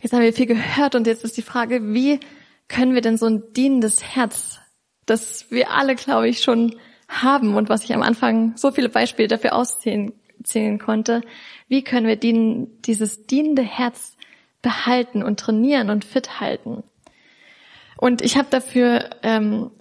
Jetzt 0.02 0.14
haben 0.14 0.22
wir 0.22 0.34
viel 0.34 0.46
gehört 0.46 0.96
und 0.96 1.08
jetzt 1.08 1.24
ist 1.24 1.36
die 1.36 1.42
Frage, 1.42 1.94
wie 1.94 2.20
können 2.68 2.94
wir 2.94 3.02
denn 3.02 3.18
so 3.18 3.26
ein 3.26 3.54
dienendes 3.54 4.04
Herz, 4.04 4.60
das 5.06 5.50
wir 5.50 5.72
alle, 5.72 5.96
glaube 5.96 6.30
ich, 6.30 6.42
schon 6.42 6.76
haben 7.08 7.56
und 7.56 7.70
was 7.70 7.84
ich 7.84 7.94
am 7.94 8.02
Anfang 8.02 8.56
so 8.58 8.72
viele 8.72 8.90
Beispiele 8.90 9.28
dafür 9.28 9.54
auszählen 9.54 10.14
zählen 10.45 10.79
konnte, 10.79 11.21
wie 11.67 11.84
können 11.84 12.08
wir 12.08 12.15
dienen, 12.15 12.81
dieses 12.84 13.25
dienende 13.25 13.62
Herz 13.62 14.15
behalten 14.62 15.23
und 15.23 15.39
trainieren 15.39 15.89
und 15.89 16.05
fit 16.05 16.39
halten? 16.39 16.84
Und 17.97 18.21
ich 18.21 18.38
habe 18.38 18.47
dafür 18.49 19.10
ähm, 19.23 19.71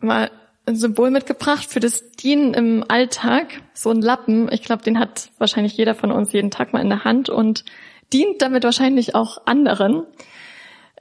mal 0.00 0.30
ein 0.66 0.76
Symbol 0.76 1.10
mitgebracht 1.10 1.66
für 1.66 1.80
das 1.80 2.10
Dienen 2.12 2.52
im 2.54 2.84
Alltag, 2.88 3.62
so 3.72 3.90
ein 3.90 4.02
Lappen. 4.02 4.50
Ich 4.52 4.62
glaube, 4.62 4.82
den 4.82 4.98
hat 4.98 5.30
wahrscheinlich 5.38 5.76
jeder 5.76 5.94
von 5.94 6.10
uns 6.10 6.32
jeden 6.32 6.50
Tag 6.50 6.72
mal 6.72 6.82
in 6.82 6.88
der 6.88 7.04
Hand 7.04 7.28
und 7.28 7.64
dient 8.12 8.42
damit 8.42 8.64
wahrscheinlich 8.64 9.14
auch 9.14 9.46
anderen. 9.46 10.04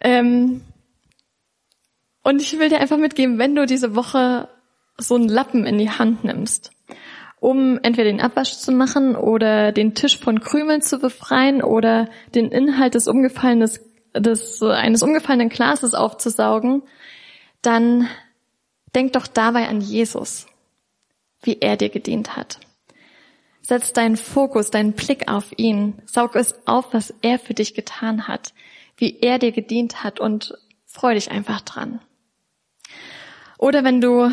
Ähm, 0.01 0.61
und 2.23 2.41
ich 2.41 2.57
will 2.59 2.69
dir 2.69 2.79
einfach 2.79 2.97
mitgeben, 2.97 3.37
wenn 3.37 3.55
du 3.55 3.65
diese 3.65 3.95
Woche 3.95 4.49
so 4.97 5.15
einen 5.15 5.29
Lappen 5.29 5.65
in 5.65 5.77
die 5.77 5.89
Hand 5.89 6.23
nimmst, 6.23 6.71
um 7.45 7.77
entweder 7.83 8.09
den 8.09 8.21
Abwasch 8.21 8.53
zu 8.53 8.71
machen 8.71 9.15
oder 9.15 9.71
den 9.71 9.93
Tisch 9.93 10.17
von 10.17 10.39
Krümeln 10.39 10.81
zu 10.81 10.97
befreien 10.97 11.61
oder 11.61 12.09
den 12.33 12.51
Inhalt 12.51 12.95
des 12.95 13.07
umgefallenen, 13.07 13.69
des, 14.15 14.63
eines 14.63 15.03
umgefallenen 15.03 15.49
Glases 15.49 15.93
aufzusaugen, 15.93 16.81
dann 17.61 18.09
denk 18.95 19.13
doch 19.13 19.27
dabei 19.27 19.67
an 19.67 19.79
Jesus, 19.79 20.47
wie 21.43 21.59
er 21.61 21.77
dir 21.77 21.89
gedient 21.89 22.35
hat. 22.35 22.59
Setz 23.61 23.93
deinen 23.93 24.17
Fokus, 24.17 24.71
deinen 24.71 24.93
Blick 24.93 25.31
auf 25.31 25.53
ihn. 25.55 26.01
Saug 26.07 26.35
es 26.35 26.55
auf, 26.65 26.95
was 26.95 27.13
er 27.21 27.37
für 27.37 27.53
dich 27.53 27.75
getan 27.75 28.27
hat, 28.27 28.55
wie 28.97 29.19
er 29.19 29.37
dir 29.37 29.51
gedient 29.51 30.03
hat 30.03 30.19
und 30.19 30.57
freu 30.87 31.13
dich 31.13 31.29
einfach 31.29 31.61
dran. 31.61 32.01
Oder 33.59 33.83
wenn 33.83 34.01
du 34.01 34.31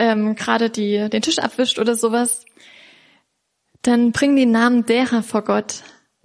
ähm, 0.00 0.34
gerade 0.34 0.70
die, 0.70 1.10
den 1.10 1.20
Tisch 1.20 1.38
abwischt 1.38 1.78
oder 1.78 1.94
sowas, 1.94 2.46
dann 3.82 4.12
bring 4.12 4.34
die 4.34 4.46
Namen 4.46 4.86
derer 4.86 5.22
vor 5.22 5.42
Gott, 5.42 5.82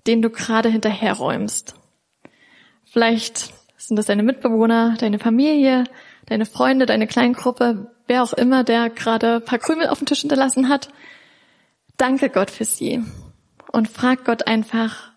denen 0.08 0.22
du 0.22 0.30
gerade 0.30 0.70
hinterherräumst. 0.70 1.76
Vielleicht 2.86 3.54
sind 3.78 3.98
das 3.98 4.06
deine 4.06 4.24
Mitbewohner, 4.24 4.96
deine 4.98 5.20
Familie, 5.20 5.84
deine 6.26 6.46
Freunde, 6.46 6.86
deine 6.86 7.06
Kleingruppe, 7.06 7.92
wer 8.08 8.24
auch 8.24 8.32
immer, 8.32 8.64
der 8.64 8.90
gerade 8.90 9.36
ein 9.36 9.46
paar 9.46 9.60
Krümel 9.60 9.90
auf 9.90 10.00
dem 10.00 10.08
Tisch 10.08 10.22
hinterlassen 10.22 10.70
hat. 10.70 10.90
Danke 11.98 12.30
Gott 12.30 12.52
für 12.52 12.66
sie 12.66 13.04
und 13.74 13.90
frag 13.90 14.24
Gott 14.24 14.48
einfach, 14.48 15.12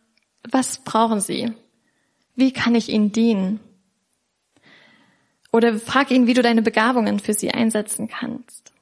was 0.51 0.79
brauchen 0.79 1.21
sie? 1.21 1.53
Wie 2.35 2.53
kann 2.53 2.75
ich 2.75 2.89
ihnen 2.89 3.13
dienen? 3.13 3.61
Oder 5.53 5.79
frag 5.79 6.11
ihn, 6.11 6.27
wie 6.27 6.35
du 6.35 6.43
deine 6.43 6.63
Begabungen 6.63 7.21
für 7.21 7.33
sie 7.33 7.51
einsetzen 7.51 8.09
kannst. 8.09 8.73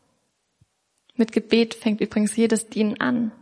Mit 1.15 1.33
Gebet 1.33 1.75
fängt 1.75 2.01
übrigens 2.01 2.37
jedes 2.37 2.69
Dienen 2.69 3.01
an. 3.01 3.33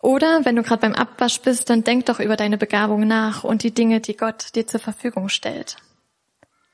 Oder 0.00 0.44
wenn 0.44 0.56
du 0.56 0.62
gerade 0.62 0.80
beim 0.80 0.94
Abwasch 0.94 1.40
bist, 1.42 1.70
dann 1.70 1.84
denk 1.84 2.06
doch 2.06 2.18
über 2.18 2.36
deine 2.36 2.58
Begabung 2.58 3.06
nach 3.06 3.44
und 3.44 3.62
die 3.62 3.70
Dinge, 3.72 4.00
die 4.00 4.16
Gott 4.16 4.56
dir 4.56 4.66
zur 4.66 4.80
Verfügung 4.80 5.28
stellt. 5.28 5.76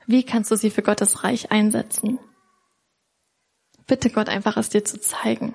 Wie 0.07 0.23
kannst 0.23 0.49
du 0.49 0.55
sie 0.55 0.71
für 0.71 0.81
Gottes 0.81 1.23
Reich 1.23 1.51
einsetzen? 1.51 2.17
Bitte 3.85 4.09
Gott 4.09 4.29
einfach 4.29 4.57
es 4.57 4.69
dir 4.69 4.83
zu 4.83 4.99
zeigen. 4.99 5.53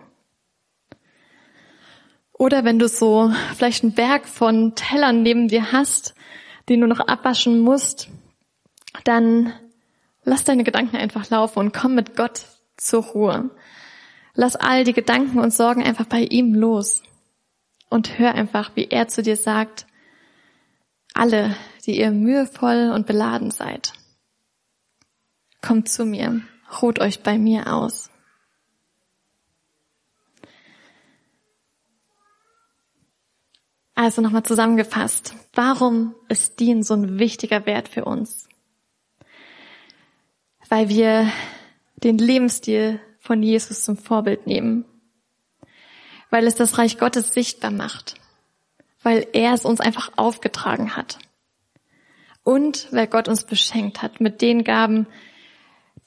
Oder 2.32 2.64
wenn 2.64 2.78
du 2.78 2.88
so 2.88 3.32
vielleicht 3.56 3.82
einen 3.82 3.94
Berg 3.94 4.26
von 4.26 4.76
Tellern 4.76 5.22
neben 5.22 5.48
dir 5.48 5.72
hast, 5.72 6.13
den 6.68 6.80
du 6.80 6.86
noch 6.86 7.00
abwaschen 7.00 7.60
musst, 7.60 8.08
dann 9.04 9.52
lass 10.24 10.44
deine 10.44 10.64
Gedanken 10.64 10.96
einfach 10.96 11.28
laufen 11.30 11.58
und 11.58 11.74
komm 11.74 11.94
mit 11.94 12.16
Gott 12.16 12.46
zur 12.76 13.02
Ruhe. 13.02 13.50
Lass 14.34 14.56
all 14.56 14.84
die 14.84 14.92
Gedanken 14.92 15.38
und 15.38 15.52
Sorgen 15.52 15.82
einfach 15.82 16.06
bei 16.06 16.20
ihm 16.20 16.54
los 16.54 17.02
und 17.88 18.18
hör 18.18 18.34
einfach, 18.34 18.72
wie 18.74 18.88
er 18.88 19.08
zu 19.08 19.22
dir 19.22 19.36
sagt, 19.36 19.86
alle, 21.12 21.54
die 21.86 21.98
ihr 21.98 22.10
mühevoll 22.10 22.90
und 22.92 23.06
beladen 23.06 23.50
seid, 23.52 23.92
kommt 25.62 25.88
zu 25.88 26.04
mir, 26.04 26.40
ruht 26.82 26.98
euch 26.98 27.22
bei 27.22 27.38
mir 27.38 27.72
aus. 27.72 28.10
Also 33.94 34.22
nochmal 34.22 34.42
zusammengefasst. 34.42 35.34
Warum 35.52 36.14
ist 36.28 36.58
Dien 36.58 36.82
so 36.82 36.94
ein 36.94 37.18
wichtiger 37.18 37.64
Wert 37.64 37.88
für 37.88 38.04
uns? 38.04 38.48
Weil 40.68 40.88
wir 40.88 41.30
den 41.96 42.18
Lebensstil 42.18 43.00
von 43.20 43.42
Jesus 43.42 43.82
zum 43.82 43.96
Vorbild 43.96 44.46
nehmen. 44.46 44.84
Weil 46.30 46.46
es 46.46 46.56
das 46.56 46.76
Reich 46.78 46.98
Gottes 46.98 47.32
sichtbar 47.32 47.70
macht. 47.70 48.16
Weil 49.02 49.28
er 49.32 49.54
es 49.54 49.64
uns 49.64 49.80
einfach 49.80 50.12
aufgetragen 50.16 50.96
hat. 50.96 51.18
Und 52.42 52.88
weil 52.90 53.06
Gott 53.06 53.28
uns 53.28 53.44
beschenkt 53.44 54.02
hat 54.02 54.20
mit 54.20 54.42
den 54.42 54.64
Gaben, 54.64 55.06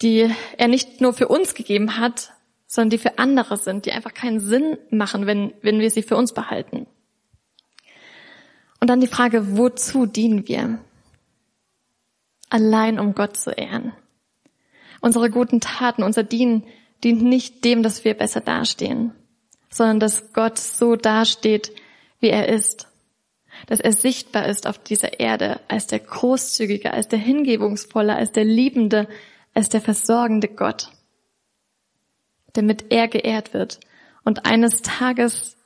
die 0.02 0.30
er 0.58 0.68
nicht 0.68 1.00
nur 1.00 1.14
für 1.14 1.30
uns 1.30 1.56
gegeben 1.56 1.98
hat, 1.98 2.34
sondern 2.68 2.90
die 2.92 2.98
für 2.98 3.18
andere 3.18 3.58
sind, 3.58 3.86
die 3.86 3.94
einfach 3.94 4.14
keinen 4.14 4.42
Sinn 4.42 4.78
machen, 4.92 5.26
wenn, 5.26 5.54
wenn 5.62 5.80
wir 5.80 5.90
sie 5.90 6.04
für 6.04 6.18
uns 6.18 6.34
behalten. 6.34 6.86
Und 8.80 8.90
dann 8.90 9.02
die 9.02 9.08
Frage, 9.08 9.58
wozu 9.58 10.06
dienen 10.06 10.48
wir? 10.48 10.80
Allein 12.50 13.00
um 13.00 13.14
Gott 13.16 13.38
zu 13.38 13.52
ehren. 13.52 13.94
Unsere 15.02 15.30
guten 15.30 15.60
Taten, 15.60 16.04
unser 16.04 16.24
Dienen 16.24 16.64
dient 17.04 17.22
nicht 17.22 17.64
dem, 17.66 17.84
dass 17.84 18.04
wir 18.04 18.14
besser 18.14 18.42
dastehen, 18.42 19.14
sondern 19.70 20.00
dass 20.00 20.34
Gott 20.34 20.58
so 20.58 20.96
dasteht, 20.96 21.72
wie 22.20 22.30
er 22.30 22.50
ist. 22.50 22.88
Dass 23.68 23.80
er 23.80 23.92
sichtbar 23.92 24.48
ist 24.48 24.68
auf 24.68 24.78
dieser 24.78 25.20
Erde 25.20 25.60
als 25.68 25.88
der 25.88 26.00
großzügige, 26.00 26.94
als 26.94 27.08
der 27.08 27.20
hingebungsvolle, 27.20 28.16
als 28.16 28.32
der 28.32 28.46
liebende, 28.46 29.08
als 29.54 29.70
der 29.70 29.82
versorgende 29.82 30.48
Gott. 30.48 30.92
Damit 32.54 32.92
er 32.92 33.08
geehrt 33.08 33.54
wird 33.54 33.80
und 34.24 34.46
eines 34.46 34.82
Tages 34.82 35.57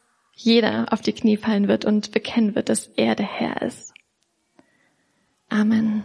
jeder 0.44 0.92
auf 0.92 1.02
die 1.02 1.14
Knie 1.14 1.38
fallen 1.38 1.68
wird 1.68 1.86
und 1.86 2.12
bekennen 2.12 2.56
wird, 2.56 2.70
dass 2.70 2.88
er 2.96 3.16
der 3.16 3.28
Herr 3.28 3.62
ist. 3.62 3.94
Amen. 5.50 6.04